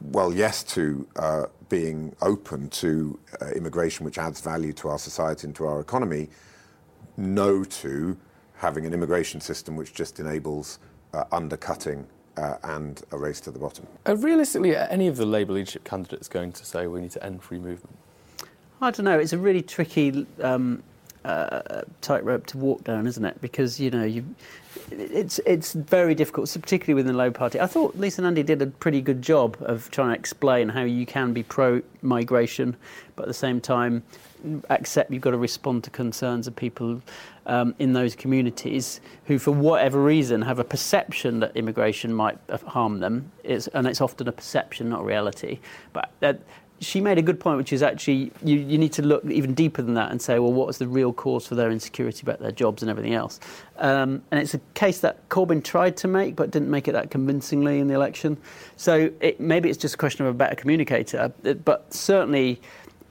[0.00, 5.46] well, yes to uh, being open to uh, immigration, which adds value to our society
[5.46, 6.28] and to our economy,
[7.16, 8.16] no to
[8.54, 10.78] having an immigration system which just enables
[11.12, 12.06] uh, undercutting
[12.36, 13.86] uh, and a race to the bottom.
[14.06, 17.24] Are realistically, are any of the Labour leadership candidates going to say we need to
[17.24, 17.96] end free movement?
[18.80, 19.18] I don't know.
[19.18, 20.82] It's a really tricky um,
[21.24, 23.40] uh, tightrope to walk down, isn't it?
[23.40, 24.24] Because you know, you,
[24.90, 27.60] it's it's very difficult, so particularly within the Labour Party.
[27.60, 31.06] I thought Lisa Nandy did a pretty good job of trying to explain how you
[31.06, 32.76] can be pro-migration,
[33.16, 34.02] but at the same time
[34.70, 37.00] accept you've got to respond to concerns of people
[37.46, 43.00] um, in those communities who, for whatever reason, have a perception that immigration might harm
[43.00, 43.30] them.
[43.42, 45.60] It's, and it's often a perception, not reality.
[45.92, 46.40] But that,
[46.80, 49.80] she made a good point, which is actually you, you need to look even deeper
[49.82, 52.50] than that and say, well, what is the real cause for their insecurity about their
[52.50, 53.40] jobs and everything else?
[53.78, 57.10] Um, and it's a case that Corbyn tried to make, but didn't make it that
[57.10, 58.36] convincingly in the election.
[58.76, 61.32] So it, maybe it's just a question of a better communicator,
[61.64, 62.60] but certainly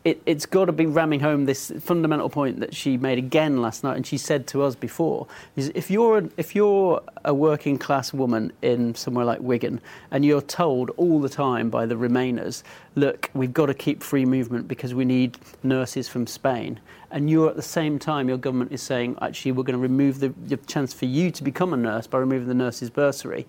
[0.06, 3.84] it, it's got to be ramming home this fundamental point that she made again last
[3.84, 7.78] night, and she said to us before: is if you're a, if you're a working
[7.78, 9.80] class woman in somewhere like Wigan,
[10.12, 12.63] and you're told all the time by the Remainers,
[12.96, 16.80] look, we've got to keep free movement because we need nurses from Spain,
[17.12, 20.20] and you're at the same time your government is saying actually we're going to remove
[20.20, 23.48] the, the chance for you to become a nurse by removing the nurses bursary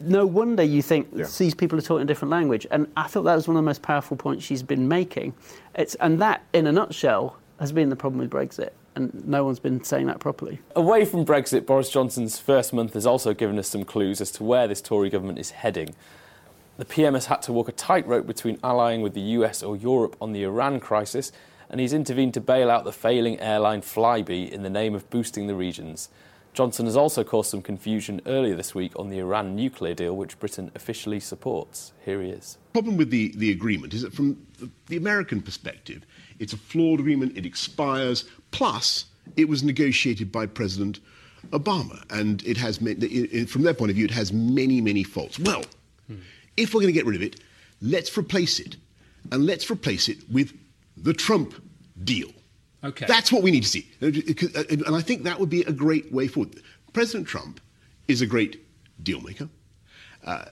[0.00, 1.26] no wonder you think Yeah.
[1.38, 2.66] these people are talking a different language.
[2.70, 5.34] And I thought that was one of the most powerful points she's been making.
[5.74, 8.70] It's, and that, in a nutshell, has been the problem with Brexit.
[8.96, 10.58] and no one's been saying that properly.
[10.74, 14.42] Away from Brexit, Boris Johnson's first month has also given us some clues as to
[14.44, 15.94] where this Tory government is heading.
[16.76, 20.16] The PM has had to walk a tightrope between allying with the US or Europe
[20.20, 21.30] on the Iran crisis,
[21.70, 25.46] and he's intervened to bail out the failing airline Flybe in the name of boosting
[25.46, 26.08] the regions.
[26.52, 30.38] Johnson has also caused some confusion earlier this week on the Iran nuclear deal, which
[30.38, 31.92] Britain officially supports.
[32.04, 32.58] Here he is.
[32.72, 36.04] The problem with the, the agreement is that from the, the American perspective,
[36.38, 40.98] it's a flawed agreement, it expires, plus it was negotiated by President
[41.50, 45.04] Obama, and it has, it, it, from their point of view, it has many, many
[45.04, 45.38] faults.
[45.38, 45.62] Well,
[46.08, 46.16] hmm.
[46.56, 47.40] if we're going to get rid of it,
[47.80, 48.76] let's replace it,
[49.30, 50.52] and let's replace it with
[50.96, 51.54] the Trump
[52.02, 52.30] deal.
[52.82, 53.06] Okay.
[53.06, 53.90] That's what we need to see.
[54.00, 56.62] And I think that would be a great way forward.
[56.92, 57.60] President Trump
[58.08, 58.64] is a great
[59.02, 59.48] deal maker,
[60.24, 60.46] uh,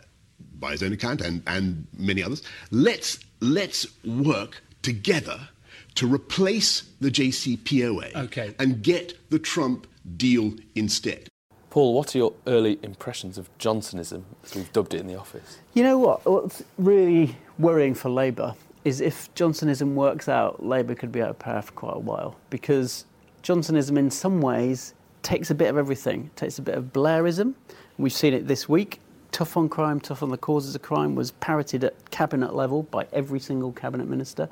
[0.58, 2.42] by his own account and, and many others.
[2.70, 5.48] Let's, let's work together
[5.96, 8.54] to replace the JCPOA okay.
[8.58, 9.86] and get the Trump
[10.16, 11.28] deal instead.
[11.70, 15.58] Paul, what are your early impressions of Johnsonism, as we've dubbed it in the office?
[15.74, 16.24] You know what?
[16.24, 18.54] What's really worrying for Labour
[18.88, 22.36] is if Johnsonism works out, Labour could be out of power for quite a while
[22.50, 23.04] because
[23.42, 26.24] Johnsonism, in some ways, takes a bit of everything.
[26.24, 27.54] It takes a bit of Blairism.
[27.98, 29.00] We've seen it this week.
[29.30, 33.06] Tough on crime, tough on the causes of crime was parroted at cabinet level by
[33.12, 34.48] every single cabinet minister.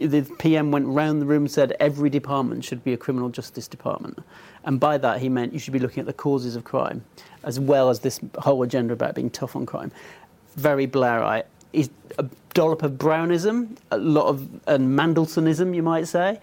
[0.00, 3.66] The PM went round the room and said every department should be a criminal justice
[3.66, 4.20] department.
[4.64, 7.04] And by that, he meant you should be looking at the causes of crime,
[7.42, 9.90] as well as this whole agenda about being tough on crime.
[10.54, 16.40] Very Blairite is a dollop of Brownism, a lot of and Mandelsonism, you might say,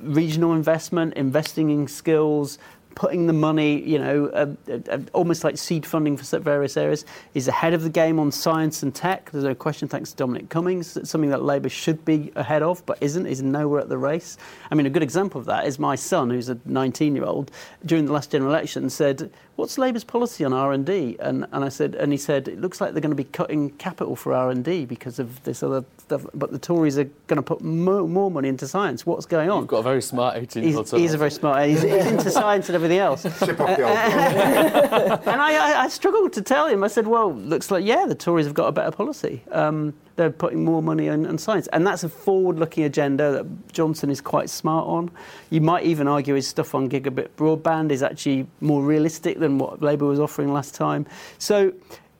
[0.00, 2.58] regional investment, investing in skills,
[2.98, 7.46] putting the money, you know, uh, uh, almost like seed funding for various areas, is
[7.46, 9.30] ahead of the game on science and tech.
[9.30, 10.98] There's no question, thanks to Dominic Cummings.
[11.08, 14.36] Something that Labour should be ahead of, but isn't, is nowhere at the race.
[14.72, 17.52] I mean, a good example of that is my son, who's a 19 year old,
[17.86, 21.16] during the last general election said, What's Labour's policy on R&D?
[21.18, 23.70] And, and I said, and he said, it looks like they're going to be cutting
[23.70, 26.24] capital for R&D because of this other stuff.
[26.32, 29.04] But the Tories are going to put more, more money into science.
[29.04, 29.62] What's going on?
[29.62, 31.66] You've got a very smart 18 year old He's a very smart.
[31.66, 33.22] He's, he's into science and everything else.
[33.44, 33.98] Chip off the old
[35.26, 36.84] and I, I, I, struggled to tell him.
[36.84, 39.42] I said, well, looks like yeah, the Tories have got a better policy.
[39.50, 41.68] Um, they're putting more money on, science.
[41.68, 45.10] And that's a forward looking agenda that Johnson is quite smart on.
[45.48, 49.80] You might even argue his stuff on gigabit broadband is actually more realistic than what
[49.80, 51.06] Labour was offering last time.
[51.38, 51.72] So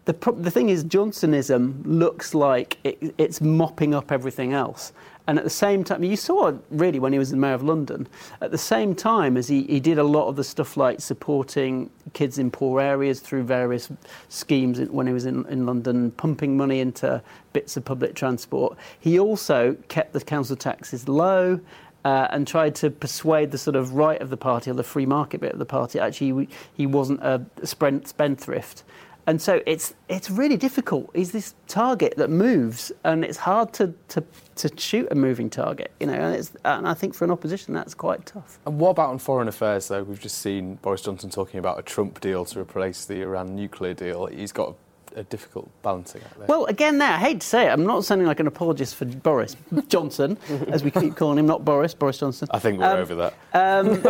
[0.04, 4.92] the, the thing is, Johnsonism looks like it, it's mopping up everything else.
[5.28, 8.08] And at the same time, you saw really when he was the mayor of London.
[8.40, 11.90] At the same time as he, he did a lot of the stuff like supporting
[12.14, 13.90] kids in poor areas through various
[14.30, 19.18] schemes when he was in, in London, pumping money into bits of public transport, he
[19.18, 21.60] also kept the council taxes low.
[22.04, 25.04] Uh, and tried to persuade the sort of right of the party or the free
[25.04, 25.98] market bit of the party.
[25.98, 28.84] Actually, he wasn't a spendthrift.
[29.28, 31.10] And so it's it's really difficult.
[31.14, 34.24] He's this target that moves, and it's hard to, to,
[34.56, 35.92] to shoot a moving target.
[36.00, 38.58] You know, and, it's and, I think for an opposition that's quite tough.
[38.64, 39.88] And what about on foreign affairs?
[39.88, 43.54] Though we've just seen Boris Johnson talking about a Trump deal to replace the Iran
[43.54, 44.24] nuclear deal.
[44.24, 44.76] He's got
[45.16, 46.47] a difficult balancing act there.
[46.47, 49.05] Well, again, there, I hate to say it, I'm not sounding like an apologist for
[49.05, 49.57] Boris
[49.88, 52.49] Johnson, as we keep calling him, not Boris, Boris Johnson.
[52.51, 53.35] I think we're um, over that.
[53.53, 54.03] Um,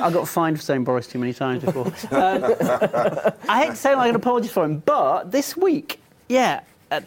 [0.02, 1.86] I got fined for saying Boris too many times before.
[2.10, 2.44] Um,
[3.48, 6.60] I hate to sound like an apologist for him, but this week, yeah.
[6.90, 7.00] Uh,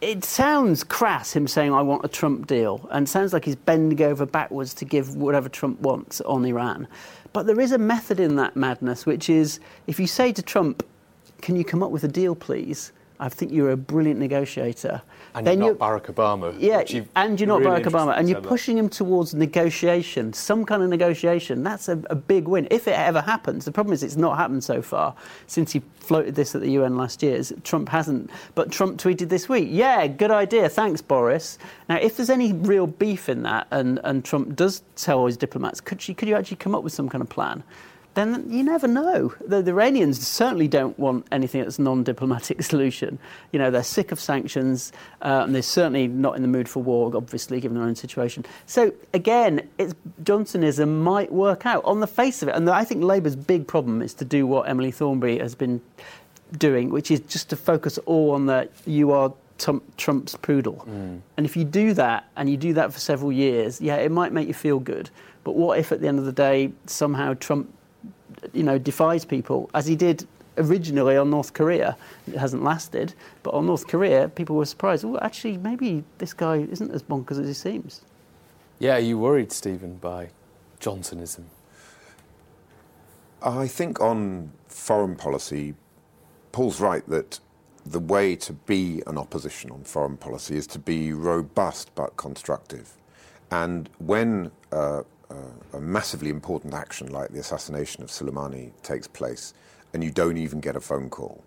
[0.00, 4.02] it sounds crass him saying I want a Trump deal, and sounds like he's bending
[4.02, 6.88] over backwards to give whatever Trump wants on Iran.
[7.32, 10.84] But there is a method in that madness, which is if you say to Trump,
[11.42, 12.92] can you come up with a deal, please?
[13.22, 15.00] I think you're a brilliant negotiator.
[15.36, 16.56] And then you're not Barack Obama.
[16.58, 16.82] Yeah,
[17.14, 18.18] and you're not really Barack Obama.
[18.18, 21.62] And you're pushing him towards negotiation, some kind of negotiation.
[21.62, 22.66] That's a, a, big win.
[22.72, 25.14] If it ever happens, the problem is it's not happened so far
[25.46, 27.40] since he floated this at the UN last year.
[27.62, 28.28] Trump hasn't.
[28.56, 30.68] But Trump tweeted this week, yeah, good idea.
[30.68, 31.58] Thanks, Boris.
[31.88, 35.80] Now, if there's any real beef in that and, and Trump does tell his diplomats,
[35.80, 37.62] could you, could you actually come up with some kind of plan?
[38.14, 39.34] Then you never know.
[39.46, 43.18] The, the, Iranians certainly don't want anything that's non-diplomatic solution.
[43.52, 46.82] You know, they're sick of sanctions, uh, and they're certainly not in the mood for
[46.82, 48.44] war, obviously, given their own situation.
[48.66, 52.54] So again, it's, Johnsonism might work out on the face of it.
[52.54, 55.80] And I think Labour's big problem is to do what Emily Thornberry has been
[56.58, 59.32] doing, which is just to focus all on the you are
[59.96, 60.84] Trump's poodle.
[60.88, 61.20] Mm.
[61.36, 64.32] And if you do that, and you do that for several years, yeah, it might
[64.32, 65.08] make you feel good.
[65.44, 67.72] But what if at the end of the day somehow Trump
[68.52, 70.26] you know, defies people, as he did
[70.58, 71.96] originally on North Korea.
[72.26, 75.04] It hasn't lasted, but on North Korea, people were surprised.
[75.04, 78.02] Well, actually, maybe this guy isn't as bonkers as he seems.
[78.78, 80.30] Yeah, are you worried, Stephen, by
[80.80, 81.44] Johnsonism?
[83.42, 85.74] I think on foreign policy,
[86.52, 87.40] Paul's right that
[87.84, 92.92] the way to be an opposition on foreign policy is to be robust but constructive.
[93.50, 95.02] And when uh, uh,
[95.72, 99.54] a massively important action like the assassination of Soleimani takes place
[99.92, 101.42] and you don't even get a phone call,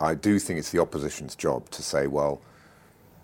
[0.00, 2.40] I do think it's the opposition's job to say, well,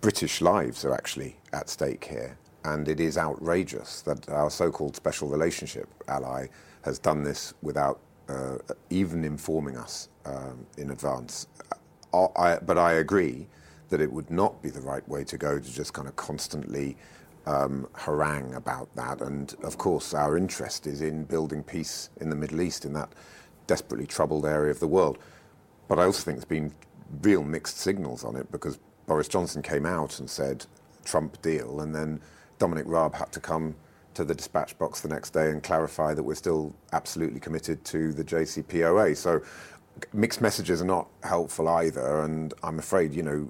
[0.01, 2.39] British lives are actually at stake here.
[2.65, 6.47] And it is outrageous that our so called special relationship ally
[6.83, 8.59] has done this without uh,
[8.91, 11.47] even informing us um, in advance.
[12.13, 13.49] Uh, I, but I agree
[13.89, 16.97] that it would not be the right way to go to just kind of constantly
[17.49, 19.23] um, harangue about that.
[19.23, 23.09] And of course, our interest is in building peace in the Middle East, in that
[23.67, 25.19] desperately troubled area of the world.
[25.89, 26.73] But I also think there's been
[27.23, 30.67] real mixed signals on it because Boris Johnson came out and said
[31.05, 32.21] Trump deal, and then
[32.59, 33.75] Dominic Raab had to come
[34.13, 38.13] to the dispatch box the next day and clarify that we're still absolutely committed to
[38.13, 39.17] the JCPOA.
[39.17, 39.41] So
[40.13, 43.49] mixed messages are not helpful either, and I'm afraid, you know,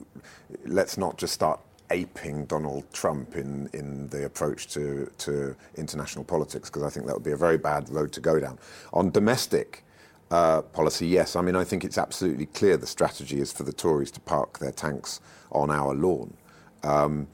[0.66, 1.58] let's not just start
[1.90, 7.14] aping Donald Trump in, in the approach to, to international politics, because I think that
[7.14, 8.58] would be a very bad road to go down.
[8.92, 9.84] On domestic
[10.30, 13.72] uh, policy, yes, I mean, I think it's absolutely clear the strategy is for the
[13.72, 15.20] Tories to park their tanks
[15.50, 16.34] on our lawn.
[16.82, 17.28] Um,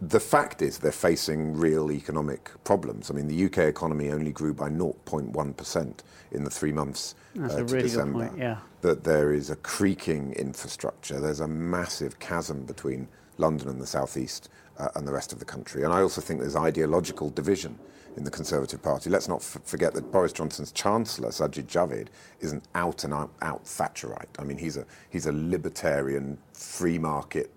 [0.00, 3.10] the fact is they're facing real economic problems.
[3.10, 5.94] I mean, the UK economy only grew by 0.1%
[6.32, 8.18] in the three months That's uh, a to really December.
[8.18, 8.58] good point, yeah.
[8.80, 11.20] That there is a creaking infrastructure.
[11.20, 13.06] There's a massive chasm between
[13.42, 15.82] London and the southeast uh, and the rest of the country.
[15.84, 17.78] And I also think there's ideological division
[18.16, 19.10] in the Conservative Party.
[19.10, 22.08] Let's not f- forget that Boris Johnson's Chancellor, Sajid Javid,
[22.40, 24.28] is an out and out, out Thatcherite.
[24.38, 27.50] I mean, he's a, he's a libertarian, free market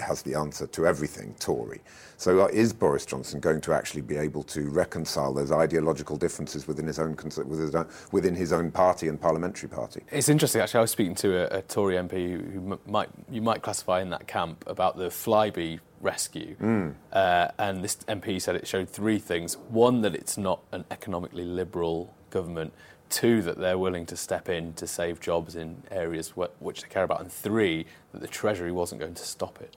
[0.00, 1.80] has the answer to everything Tory.
[2.16, 6.68] So, uh, is Boris Johnson going to actually be able to reconcile those ideological differences
[6.68, 10.02] within his own within his own, within his own party and parliamentary party?
[10.10, 10.78] It's interesting, actually.
[10.78, 14.10] I was speaking to a, a Tory MP who, who might you might classify in
[14.10, 16.94] that camp about the Flybe rescue, Mm.
[17.12, 21.44] uh, and this MP said it showed three things: one, that it's not an economically
[21.44, 22.72] liberal government;
[23.10, 26.88] two, that they're willing to step in to save jobs in areas wh- which they
[26.88, 29.76] care about; and three, that the Treasury wasn't going to stop it.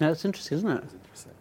[0.00, 0.84] No, that's interesting, isn't it?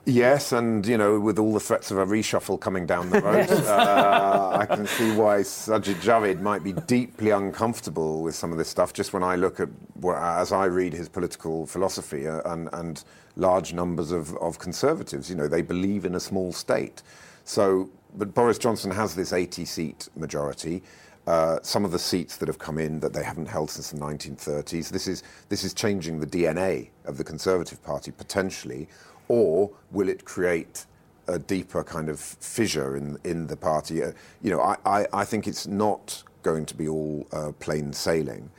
[0.06, 3.50] Yes, and you know, with all the threats of a reshuffle coming down the road,
[3.52, 8.70] uh, I can see why Sajid Javid might be deeply uncomfortable with some of this
[8.70, 8.94] stuff.
[8.94, 9.70] Just when I look at,
[10.00, 13.04] well, as I read his political philosophy uh, and, and
[13.36, 17.04] large numbers of, of conservatives, you know, they believe in a small state.
[17.44, 20.82] So, but Boris Johnson has this 80 seat majority.
[21.28, 24.00] Uh, some of the seats that have come in that they haven't held since the
[24.00, 24.88] 1930s.
[24.88, 28.88] This is this is changing the DNA of the Conservative Party potentially,
[29.28, 30.86] or will it create
[31.28, 34.04] a deeper kind of fissure in in the party?
[34.04, 37.92] Uh, you know, I, I, I think it's not going to be all uh, plain
[37.92, 38.50] sailing.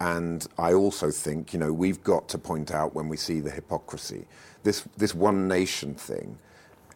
[0.00, 3.50] And I also think, you know, we've got to point out when we see the
[3.50, 4.26] hypocrisy,
[4.64, 6.38] this this one nation thing.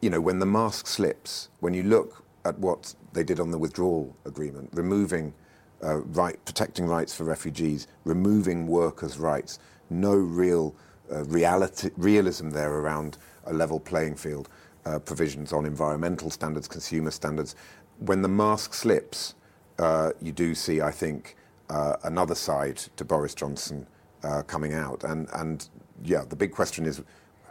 [0.03, 3.59] You know, when the mask slips, when you look at what they did on the
[3.59, 5.33] withdrawal agreement, removing
[5.85, 9.59] uh, right, protecting rights for refugees, removing workers' rights,
[9.91, 10.75] no real
[11.13, 14.49] uh, reality, realism there around a level playing field,
[14.87, 17.55] uh, provisions on environmental standards, consumer standards.
[17.99, 19.35] When the mask slips,
[19.79, 21.37] uh, you do see, I think,
[21.71, 23.87] uh, another side to Boris Johnson
[24.23, 25.05] uh, coming out.
[25.05, 25.69] And, and
[26.05, 27.03] yeah, the big question is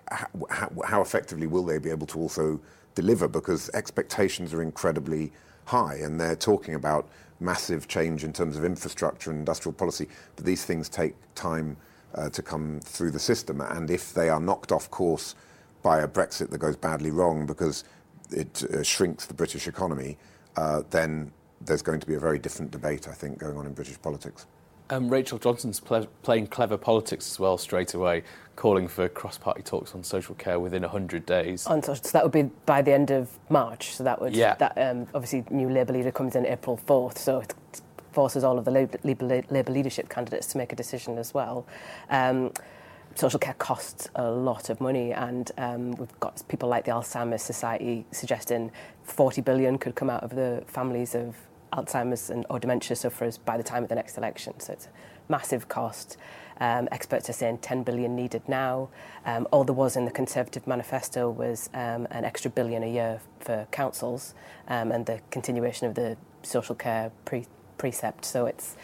[0.09, 2.59] how, how effectively will they be able to also
[2.95, 3.27] deliver?
[3.27, 5.31] Because expectations are incredibly
[5.65, 10.07] high, and they're talking about massive change in terms of infrastructure and industrial policy.
[10.35, 11.77] But these things take time
[12.15, 15.35] uh, to come through the system, and if they are knocked off course
[15.81, 17.83] by a Brexit that goes badly wrong because
[18.31, 20.17] it uh, shrinks the British economy,
[20.55, 21.31] uh, then
[21.61, 24.45] there's going to be a very different debate, I think, going on in British politics.
[24.91, 28.23] Um, Rachel Johnson's ple- playing clever politics as well straight away,
[28.57, 31.65] calling for cross-party talks on social care within 100 days.
[31.65, 33.95] On social, so that would be by the end of March.
[33.95, 34.55] So that would Yeah.
[34.55, 37.17] that um, obviously new Labour leader comes in April fourth.
[37.17, 37.53] So it
[38.11, 41.65] forces all of the Labour, Labour, Labour leadership candidates to make a decision as well.
[42.09, 42.51] Um,
[43.15, 47.41] social care costs a lot of money, and um, we've got people like the Alzheimer's
[47.43, 48.71] Society suggesting
[49.03, 51.35] 40 billion could come out of the families of
[51.74, 54.59] Alzheimer's and, or dementia sufferers by the time of the next election.
[54.59, 54.89] So it's a
[55.30, 56.17] massive cost.
[56.59, 58.89] Um, experts are saying 10 billion needed now.
[59.26, 63.19] Um, all there was in the Conservative manifesto was um, an extra billion a year
[63.39, 64.36] for councils
[64.67, 67.47] um, and the continuation of the social care pre-
[67.78, 68.26] precept.
[68.26, 68.76] So it's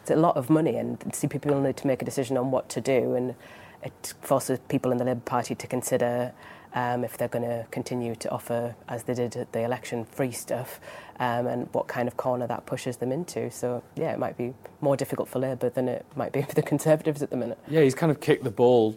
[0.00, 2.68] it's a lot of money, and see people need to make a decision on what
[2.68, 3.34] to do, and
[3.82, 6.32] it forces people in the Labour Party to consider
[6.76, 10.30] um, if they're going to continue to offer, as they did at the election, free
[10.30, 10.78] stuff,
[11.18, 13.50] um, and what kind of corner that pushes them into.
[13.50, 14.52] So, yeah, it might be
[14.82, 17.58] more difficult for Labour than it might be for the Conservatives at the minute.
[17.66, 18.96] Yeah, he's kind of kicked the ball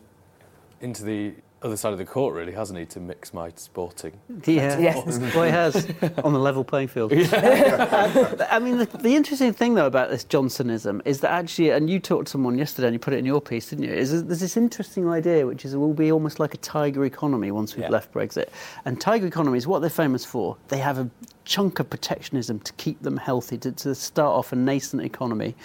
[0.82, 4.14] into the other side of the court, really, hasn't he, to mix my sporting?
[4.46, 5.20] Yeah, Yes.
[5.36, 5.76] well, he has
[6.24, 7.12] on the level playing field.
[7.14, 12.00] I mean, the, the interesting thing though about this Johnsonism is that actually, and you
[12.00, 13.92] talked to someone yesterday, and you put it in your piece, didn't you?
[13.94, 17.52] Is there's this interesting idea which is it will be almost like a tiger economy
[17.52, 17.90] once we've Yeah.
[17.92, 18.50] left Brexit.
[18.86, 21.10] And tiger economies, what they're famous for, they have a
[21.46, 25.56] chunk of protectionism to keep them healthy, to, to start off a nascent economy.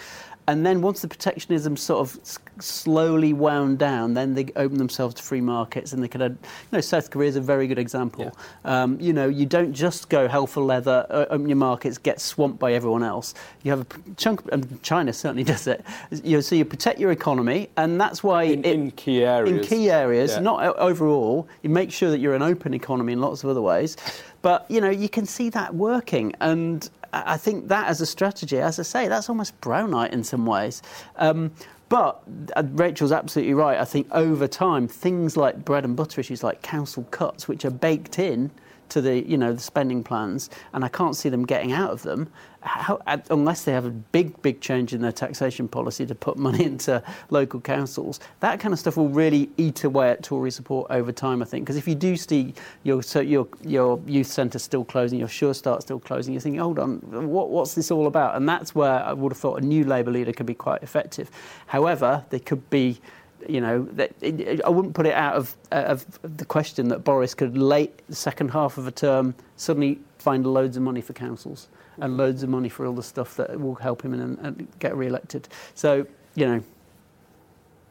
[0.46, 5.14] And then once the protectionism sort of s- slowly wound down, then they open themselves
[5.14, 6.20] to free markets, and they could.
[6.20, 6.38] Have, you
[6.72, 8.30] know, South Korea is a very good example.
[8.66, 12.20] Um, you know, you don't just go hell for leather, uh, open your markets, get
[12.20, 13.32] swamped by everyone else.
[13.62, 15.82] You have a p- chunk, and China certainly does it.
[16.10, 19.56] You know, so you protect your economy, and that's why In, it, in key areas.
[19.58, 20.40] in key areas, Yeah.
[20.40, 21.48] not overall.
[21.62, 23.96] You make sure that you're an open economy in lots of other ways,
[24.42, 26.90] but you know you can see that working, and
[27.26, 30.82] I think that as a strategy, as I say, that's almost Brownite in some ways.
[31.16, 31.52] Um,
[31.88, 32.22] but
[32.56, 33.78] uh, Rachel's absolutely right.
[33.78, 37.70] I think over time, things like bread and butter issues, like council cuts, which are
[37.70, 38.50] baked in
[38.94, 42.02] to the you know the spending plans, and I can't see them getting out of
[42.02, 42.30] them
[42.64, 42.98] how,
[43.30, 47.02] unless they have a big big change in their taxation policy to put money into
[47.30, 48.20] local councils.
[48.40, 51.64] That kind of stuff will really eat away at Tory support over time, I think.
[51.64, 55.54] Because if you do see your so your your youth centre still closing, your Sure
[55.54, 58.36] Start still closing, you're thinking, hold on, what, what's this all about?
[58.36, 61.30] And that's where I would have thought a new Labour leader could be quite effective.
[61.66, 63.00] However, they could be
[63.48, 67.04] you know, that it, it- I wouldn't put it out of, of the question that
[67.04, 71.12] Boris could late the second half of a term suddenly find loads of money for
[71.12, 72.20] councils and mm-hmm.
[72.20, 75.48] loads of money for all the stuff that will help him and, and get re-elected.
[75.74, 76.64] So you know,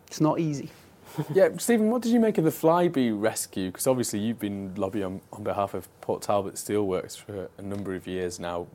[0.08, 0.70] it's not easy.
[1.32, 3.68] Yeah, Stephen, what did you make of the Flybe rescue?
[3.68, 7.94] Because obviously you've been lobbying on, on behalf of Port Talbot Steelworks for a number
[7.94, 8.66] of years now.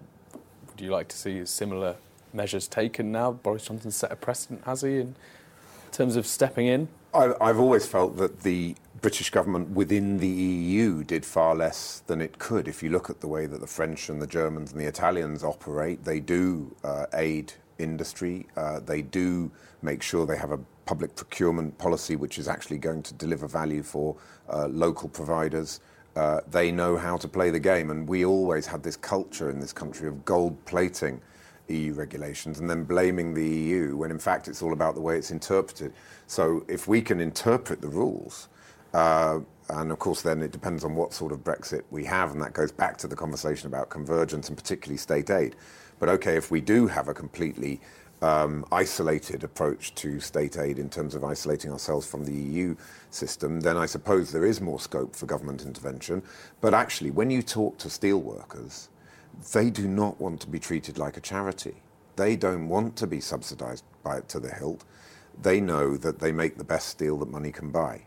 [0.68, 1.96] Would you like to see similar
[2.32, 3.32] measures taken now?
[3.32, 5.08] Boris Johnson's set a precedent, has he,
[5.88, 6.88] in terms of stepping in?
[7.14, 12.20] I, I've always felt that the British government within the EU did far less than
[12.20, 12.68] it could.
[12.68, 15.42] If you look at the way that the French and the Germans and the Italians
[15.42, 18.46] operate, they do uh, aid industry.
[18.56, 19.50] Uh, they do
[19.82, 23.82] make sure they have a public procurement policy which is actually going to deliver value
[23.82, 24.16] for
[24.52, 25.80] uh, local providers.
[26.16, 29.60] Uh, they know how to play the game, and we always had this culture in
[29.60, 31.20] this country of gold plating
[31.68, 35.16] EU regulations and then blaming the EU when in fact it's all about the way
[35.16, 35.92] it's interpreted.
[36.26, 38.48] So if we can interpret the rules,
[38.94, 39.40] uh,
[39.70, 42.52] and of course then it depends on what sort of Brexit we have, and that
[42.52, 45.56] goes back to the conversation about convergence and particularly state aid.
[45.98, 47.80] But okay, if we do have a completely
[48.22, 52.74] um, isolated approach to state aid in terms of isolating ourselves from the EU
[53.10, 56.22] system, then I suppose there is more scope for government intervention.
[56.60, 58.88] But actually, when you talk to steel steelworkers,
[59.52, 61.82] they do not want to be treated like a charity.
[62.16, 64.84] They don't want to be subsidised by to the hilt.
[65.40, 68.02] They know that they make the best deal that money can buy.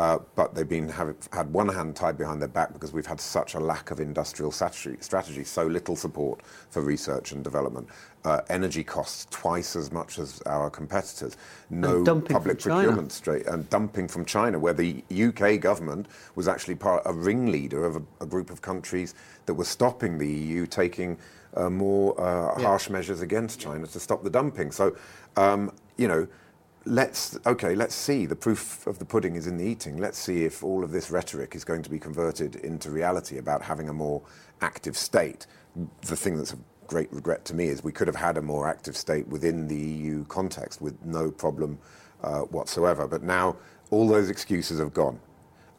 [0.00, 3.20] Uh, but they've been have, had one hand tied behind their back because we've had
[3.20, 6.40] such a lack of industrial strategy, strategy so little support
[6.70, 7.86] for research and development.
[8.24, 11.36] Uh, energy costs twice as much as our competitors.
[11.68, 17.02] No public procurement straight and dumping from China, where the UK government was actually part
[17.04, 21.18] a ringleader of a, a group of countries that were stopping the EU taking
[21.56, 24.72] uh, more uh, harsh measures against China to stop the dumping.
[24.72, 24.96] So,
[25.36, 26.26] um, you know,
[26.84, 28.26] let's okay, let's see.
[28.26, 29.96] The proof of the pudding is in the eating.
[29.96, 33.62] Let's see if all of this rhetoric is going to be converted into reality about
[33.62, 34.22] having a more
[34.60, 35.46] active state.
[36.02, 38.68] The thing that's a great regret to me is we could have had a more
[38.68, 41.78] active state within the EU context with no problem
[42.22, 43.06] uh, whatsoever.
[43.06, 43.56] But now
[43.90, 45.20] all those excuses have gone.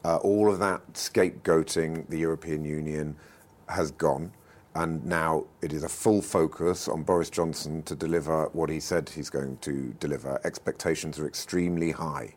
[0.03, 3.15] Uh, all of that scapegoating the European Union
[3.69, 4.31] has gone.
[4.75, 9.09] And now it is a full focus on Boris Johnson to deliver what he said
[9.09, 10.39] he's going to deliver.
[10.45, 12.33] Expectations are extremely high.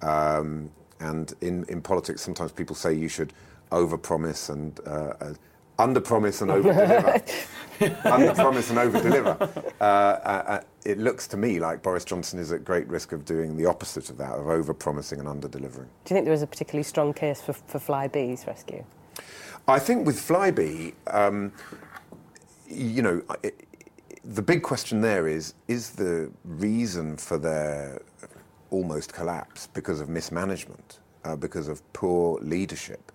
[0.00, 0.70] Um,
[1.00, 3.34] and in, in politics, sometimes people say you should
[3.72, 5.34] overpromise and uh, uh,
[5.78, 7.46] underpromise and overdeliver.
[8.04, 9.72] underpromise and overdeliver.
[9.80, 13.24] Uh, uh, uh, it looks to me like Boris Johnson is at great risk of
[13.24, 15.88] doing the opposite of that, of overpromising and underdelivering.
[16.04, 18.84] Do you think there was a particularly strong case for, for Flybe's rescue?
[19.68, 21.52] I think with Flybe, um,
[22.68, 23.52] you know, i
[24.24, 28.00] the big question there is: is the reason for their
[28.70, 33.12] almost collapse because of mismanagement, uh, because of poor leadership?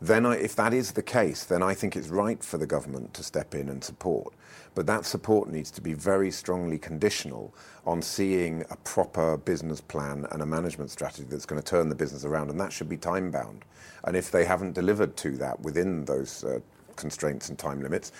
[0.00, 3.14] then I, if that is the case, then I think it's right for the government
[3.14, 4.34] to step in and support.
[4.76, 7.54] But that support needs to be very strongly conditional
[7.86, 11.94] on seeing a proper business plan and a management strategy that's going to turn the
[11.94, 13.64] business around, and that should be time bound.
[14.04, 16.60] And if they haven't delivered to that within those uh,
[16.94, 18.12] constraints and time limits,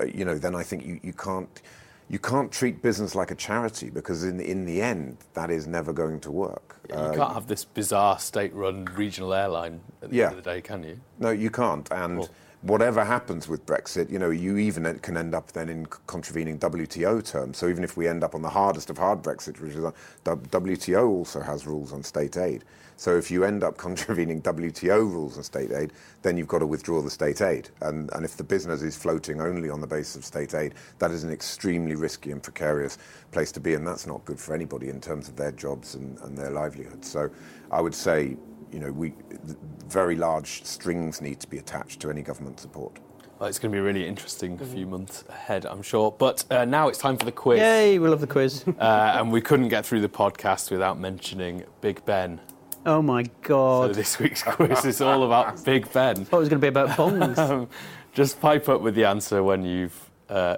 [0.00, 1.60] uh, you know, then I think you, you can't
[2.08, 5.66] you can't treat business like a charity because in the, in the end that is
[5.66, 6.76] never going to work.
[6.90, 10.28] You can't have this bizarre state-run regional airline at the Yeah.
[10.28, 11.00] end of the day, can you?
[11.18, 11.90] No, you can't.
[11.90, 12.28] And
[12.64, 17.22] whatever happens with Brexit, you know, you even can end up then in contravening WTO
[17.22, 17.58] terms.
[17.58, 19.92] So even if we end up on the hardest of hard Brexit, which is uh,
[20.24, 22.64] WTO also has rules on state aid.
[22.96, 25.92] So if you end up contravening WTO rules on state aid,
[26.22, 27.68] then you've got to withdraw the state aid.
[27.82, 31.10] And, and if the business is floating only on the basis of state aid, that
[31.10, 32.96] is an extremely risky and precarious
[33.30, 33.74] place to be.
[33.74, 37.10] And that's not good for anybody in terms of their jobs and, and their livelihoods.
[37.10, 37.28] So
[37.70, 38.38] I would say,
[38.74, 39.14] you know, we,
[39.88, 42.98] very large strings need to be attached to any government support.
[43.38, 46.10] Well, it's going to be a really interesting few months ahead, I'm sure.
[46.10, 47.60] But uh, now it's time for the quiz.
[47.60, 48.64] Yay, we love the quiz.
[48.78, 52.40] Uh, and we couldn't get through the podcast without mentioning Big Ben.
[52.84, 53.94] Oh my So God.
[53.94, 56.24] this week's quiz is all about Big Ben.
[56.24, 57.38] thought it was going to be about bongs.
[57.50, 57.68] Um,
[58.12, 60.56] just pipe up with the answer when you've uh,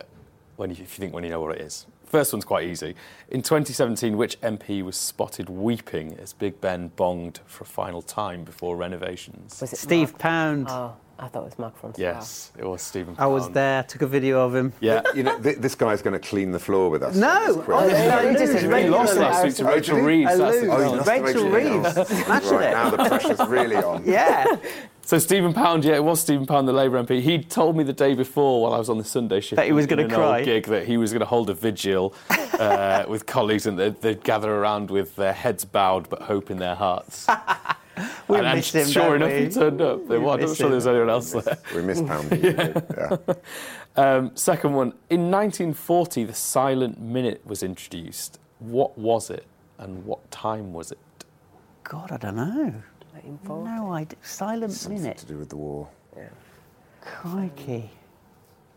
[0.57, 1.87] when you, if you think when you know what it is.
[2.07, 2.95] First one's quite easy.
[3.31, 8.45] In 2017, which MP was spotted weeping as Big Ben bonged for a final time
[8.45, 9.61] before renovations?
[9.61, 10.19] Was it Steve Mark?
[10.19, 10.67] Pound.
[10.71, 13.15] Oh, I thought it was Mark from Yes, it was Stephen.
[13.19, 14.73] I was there, took a video of him.
[14.81, 15.01] Yeah.
[15.15, 17.17] You know, th- this guy's going to clean the floor with us.
[17.17, 19.99] No, This oh, no, he just He lost last week to Rachel?
[20.01, 20.37] Reeves.
[20.37, 20.71] That's lose.
[20.71, 21.97] Oh, you lost Rachel Rachel Reeves.
[21.97, 22.29] Reeves.
[22.29, 22.71] Right, it.
[22.73, 24.05] now the pressure's really on.
[24.07, 24.45] Yeah.
[25.03, 27.23] So Stephen Pound, yeah, it was Stephen Pound, the Labour MP.
[27.23, 29.73] He told me the day before, while I was on the Sunday shift, That he
[29.73, 30.43] was gonna an cry.
[30.43, 32.13] gig, that he was going to hold a vigil
[32.59, 36.59] uh, with colleagues, and they'd, they'd gather around with their heads bowed but hope in
[36.59, 37.27] their hearts.
[38.29, 39.45] We and, and missed him, sure enough, we?
[39.45, 40.07] he turned up.
[40.09, 40.29] There We.
[40.29, 40.71] I'm not sure him.
[40.73, 41.59] there was anyone else there.
[41.75, 42.43] We miss Poundy.
[42.43, 43.35] yeah.
[43.97, 44.89] Um, second one.
[45.09, 48.39] In 1940, the silent minute was introduced.
[48.59, 49.47] What was it,
[49.79, 50.99] and what time was it?
[51.85, 52.73] God, I don't know.
[53.13, 53.71] 1940.
[53.71, 54.19] No idea.
[54.23, 55.17] Silent Something minute.
[55.19, 55.89] to do with the war.
[56.17, 56.29] Yeah.
[57.01, 57.91] Crikey.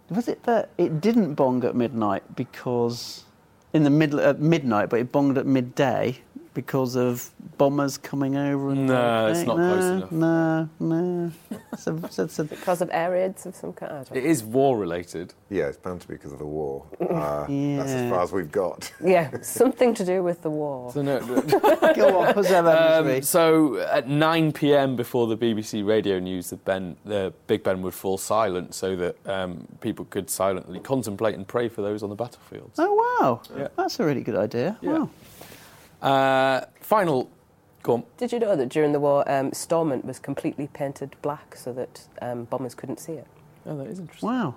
[0.09, 3.25] Was it that it didn't bong at midnight because
[3.73, 6.17] in the middle at midnight, but it bonged at midday
[6.59, 8.71] because of bombers coming over?
[8.71, 9.57] And No, it's everything?
[9.57, 10.11] not close no, enough.
[10.11, 11.31] No, no.
[11.77, 14.05] so, so, so, Because of air raids of some kind.
[14.13, 15.33] It is war related.
[15.49, 16.85] Yeah, it's bound to be because of the war.
[17.09, 18.91] Uh, That's as far as we've got.
[19.03, 20.91] Yeah, something to do with the war.
[20.93, 21.19] So no,
[21.95, 24.95] go on, what's that Um, so at 9 p.m.
[24.95, 29.15] before the BBC radio news, the Ben, the Big Ben would fall silent, so that
[29.27, 32.75] um, people could silently contemplate and pray for those on the battlefields.
[32.77, 33.67] Oh wow, Yeah.
[33.75, 34.77] that's a really good idea.
[34.81, 34.91] Yeah.
[34.99, 35.09] Wow.
[36.01, 37.29] Uh, final,
[37.83, 38.03] go on.
[38.17, 42.07] Did you know that during the war, um, Stormont was completely painted black so that
[42.21, 43.27] um, bombers couldn't see it?
[43.65, 44.29] Oh, that is interesting.
[44.29, 44.55] Wow.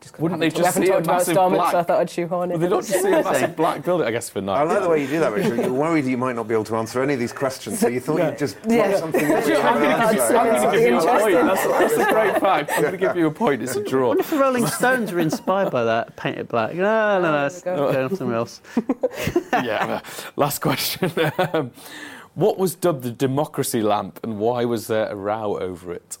[0.00, 1.78] Just 'cause Wouldn't they just we see a haven't talked about massive Stormont, black- so
[1.78, 2.54] I thought I'd shoehorn it.
[2.54, 4.58] Well, they don't just see a massive black building, I guess, for night.
[4.58, 5.58] I like the way you do that, Richard.
[5.58, 8.00] You're worried you might not be able to answer any of these questions, so you
[8.00, 8.96] thought you'd just Yeah.
[8.98, 9.28] something in.
[9.30, 10.20] which I'm gonna answered.
[10.20, 11.34] answer I'm going to Something give you a point.
[11.34, 12.72] That's, that's a great fact.
[12.76, 13.62] I'm going to give you a point.
[13.62, 14.08] It's a draw.
[14.08, 16.74] wonder if the Rolling Stones were inspired by that, painted black.
[16.74, 17.92] No, no, no, it's there we go.
[17.92, 18.60] going off somewhere else.
[19.52, 20.00] yeah.
[20.36, 21.12] Last question.
[21.52, 21.72] Um,
[22.34, 26.16] what was dubbed the democracy lamp, and why was there a row over it?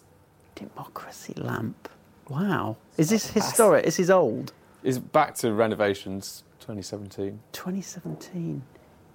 [0.54, 1.88] Democracy lamp.
[2.30, 2.76] Wow.
[2.96, 3.84] Is this historic?
[3.86, 4.52] Is this old?
[4.84, 7.38] Is back to renovations 2017.
[7.52, 8.62] 2017.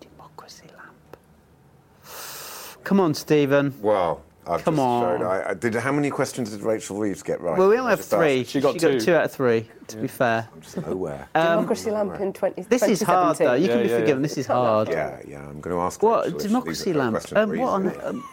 [0.01, 1.17] Democracy lamp.
[2.83, 3.73] Come on, Stephen.
[3.81, 5.19] Well, I've Come just on.
[5.19, 5.25] showed.
[5.25, 5.73] I, I did.
[5.75, 7.57] How many questions did Rachel Reeves get right?
[7.57, 8.41] Well, we only have three.
[8.41, 8.49] asked.
[8.51, 8.99] She got two.
[8.99, 10.47] two out of three, to be fair.
[10.53, 11.27] I'm just nowhere.
[11.33, 13.53] Um, Democracy lamp in 20, this is hard, though.
[13.53, 14.21] You Yeah, can be yeah, forgiven.
[14.23, 14.27] yeah.
[14.27, 14.89] This is hard.
[14.89, 15.39] yeah, yeah.
[15.47, 16.03] I'm going to ask.
[16.03, 16.25] What?
[16.25, 17.17] Rachel if Democracy lamp.
[17.33, 18.01] Um, what on.
[18.05, 18.23] Um,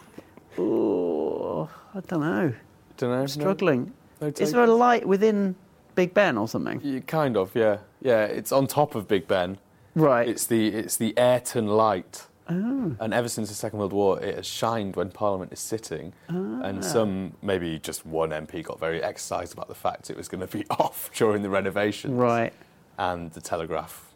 [0.59, 2.53] oh, I don't know.
[2.99, 3.26] Don't know.
[3.26, 3.85] Struggling.
[3.87, 3.93] No,
[4.23, 5.55] no Is there a light within
[5.95, 6.81] Big Ben or something?
[6.83, 8.25] You kind of, yeah, yeah.
[8.25, 9.59] It's on top of Big Ben.
[9.95, 10.27] Right.
[10.29, 12.27] It's the it's the Ayrton light.
[12.49, 12.97] Oh.
[12.99, 16.12] And ever since the Second World War, it has shined when Parliament is sitting.
[16.29, 16.62] Ah.
[16.62, 20.47] And some, maybe just one MP, got very exercised about the fact it was going
[20.47, 22.14] to be off during the renovations.
[22.14, 22.53] Right.
[22.99, 24.12] And the Telegraph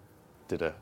[0.49, 0.75] did a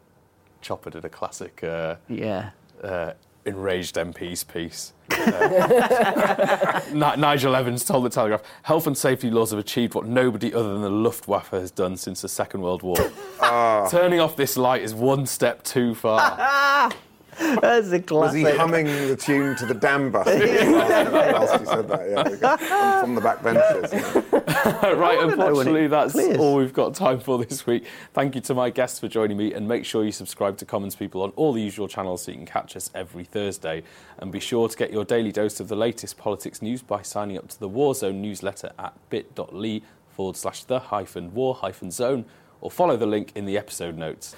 [0.63, 2.51] Chopper did a classic uh, Yeah.
[2.83, 3.13] uh,
[3.47, 4.93] enraged MPs piece.
[5.11, 10.73] Uh, Nigel Evans told the Telegraph, "Health and safety laws have achieved what nobody other
[10.73, 12.97] than the Luftwaffe has done since the Second World War.
[13.41, 13.87] Ah.
[13.91, 16.91] Turning off this light is one step too far."
[17.61, 22.41] That's a Was he humming the tune to the dam bus whilst he said that?
[22.41, 23.93] Yeah, from, from the back benches.
[24.99, 26.39] right, unfortunately, that's clears.
[26.39, 27.85] all we've got time for this week.
[28.13, 30.95] Thank you to my guests for joining me, and make sure you subscribe to Commons
[30.95, 33.83] People on all the usual channels so you can catch us every Thursday.
[34.19, 37.37] And be sure to get your daily dose of the latest politics news by signing
[37.37, 42.25] up to the Waugh Zone newsletter at bit.ly forward slash the hyphen war hyphen zone,
[42.61, 44.37] or follow the link in the episode notes.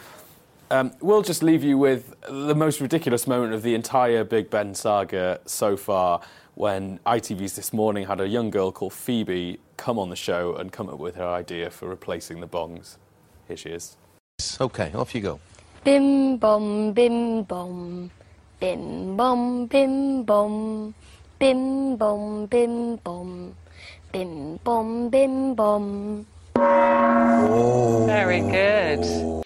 [0.70, 4.74] Um, we'll just leave you with the most ridiculous moment of the entire Big Ben
[4.74, 6.20] saga so far
[6.54, 10.72] when ITV's This Morning had a young girl called Phoebe come on the show and
[10.72, 12.96] come up with her idea for replacing the bongs.
[13.46, 13.96] Here she is.
[14.60, 15.40] Okay, off you go.
[15.84, 18.10] Bim bom bim bom.
[18.58, 20.94] Bim bom bim bom.
[21.38, 23.54] Bim bom bim bom.
[24.10, 26.26] Bim bom bim bom.
[28.06, 29.45] Very good.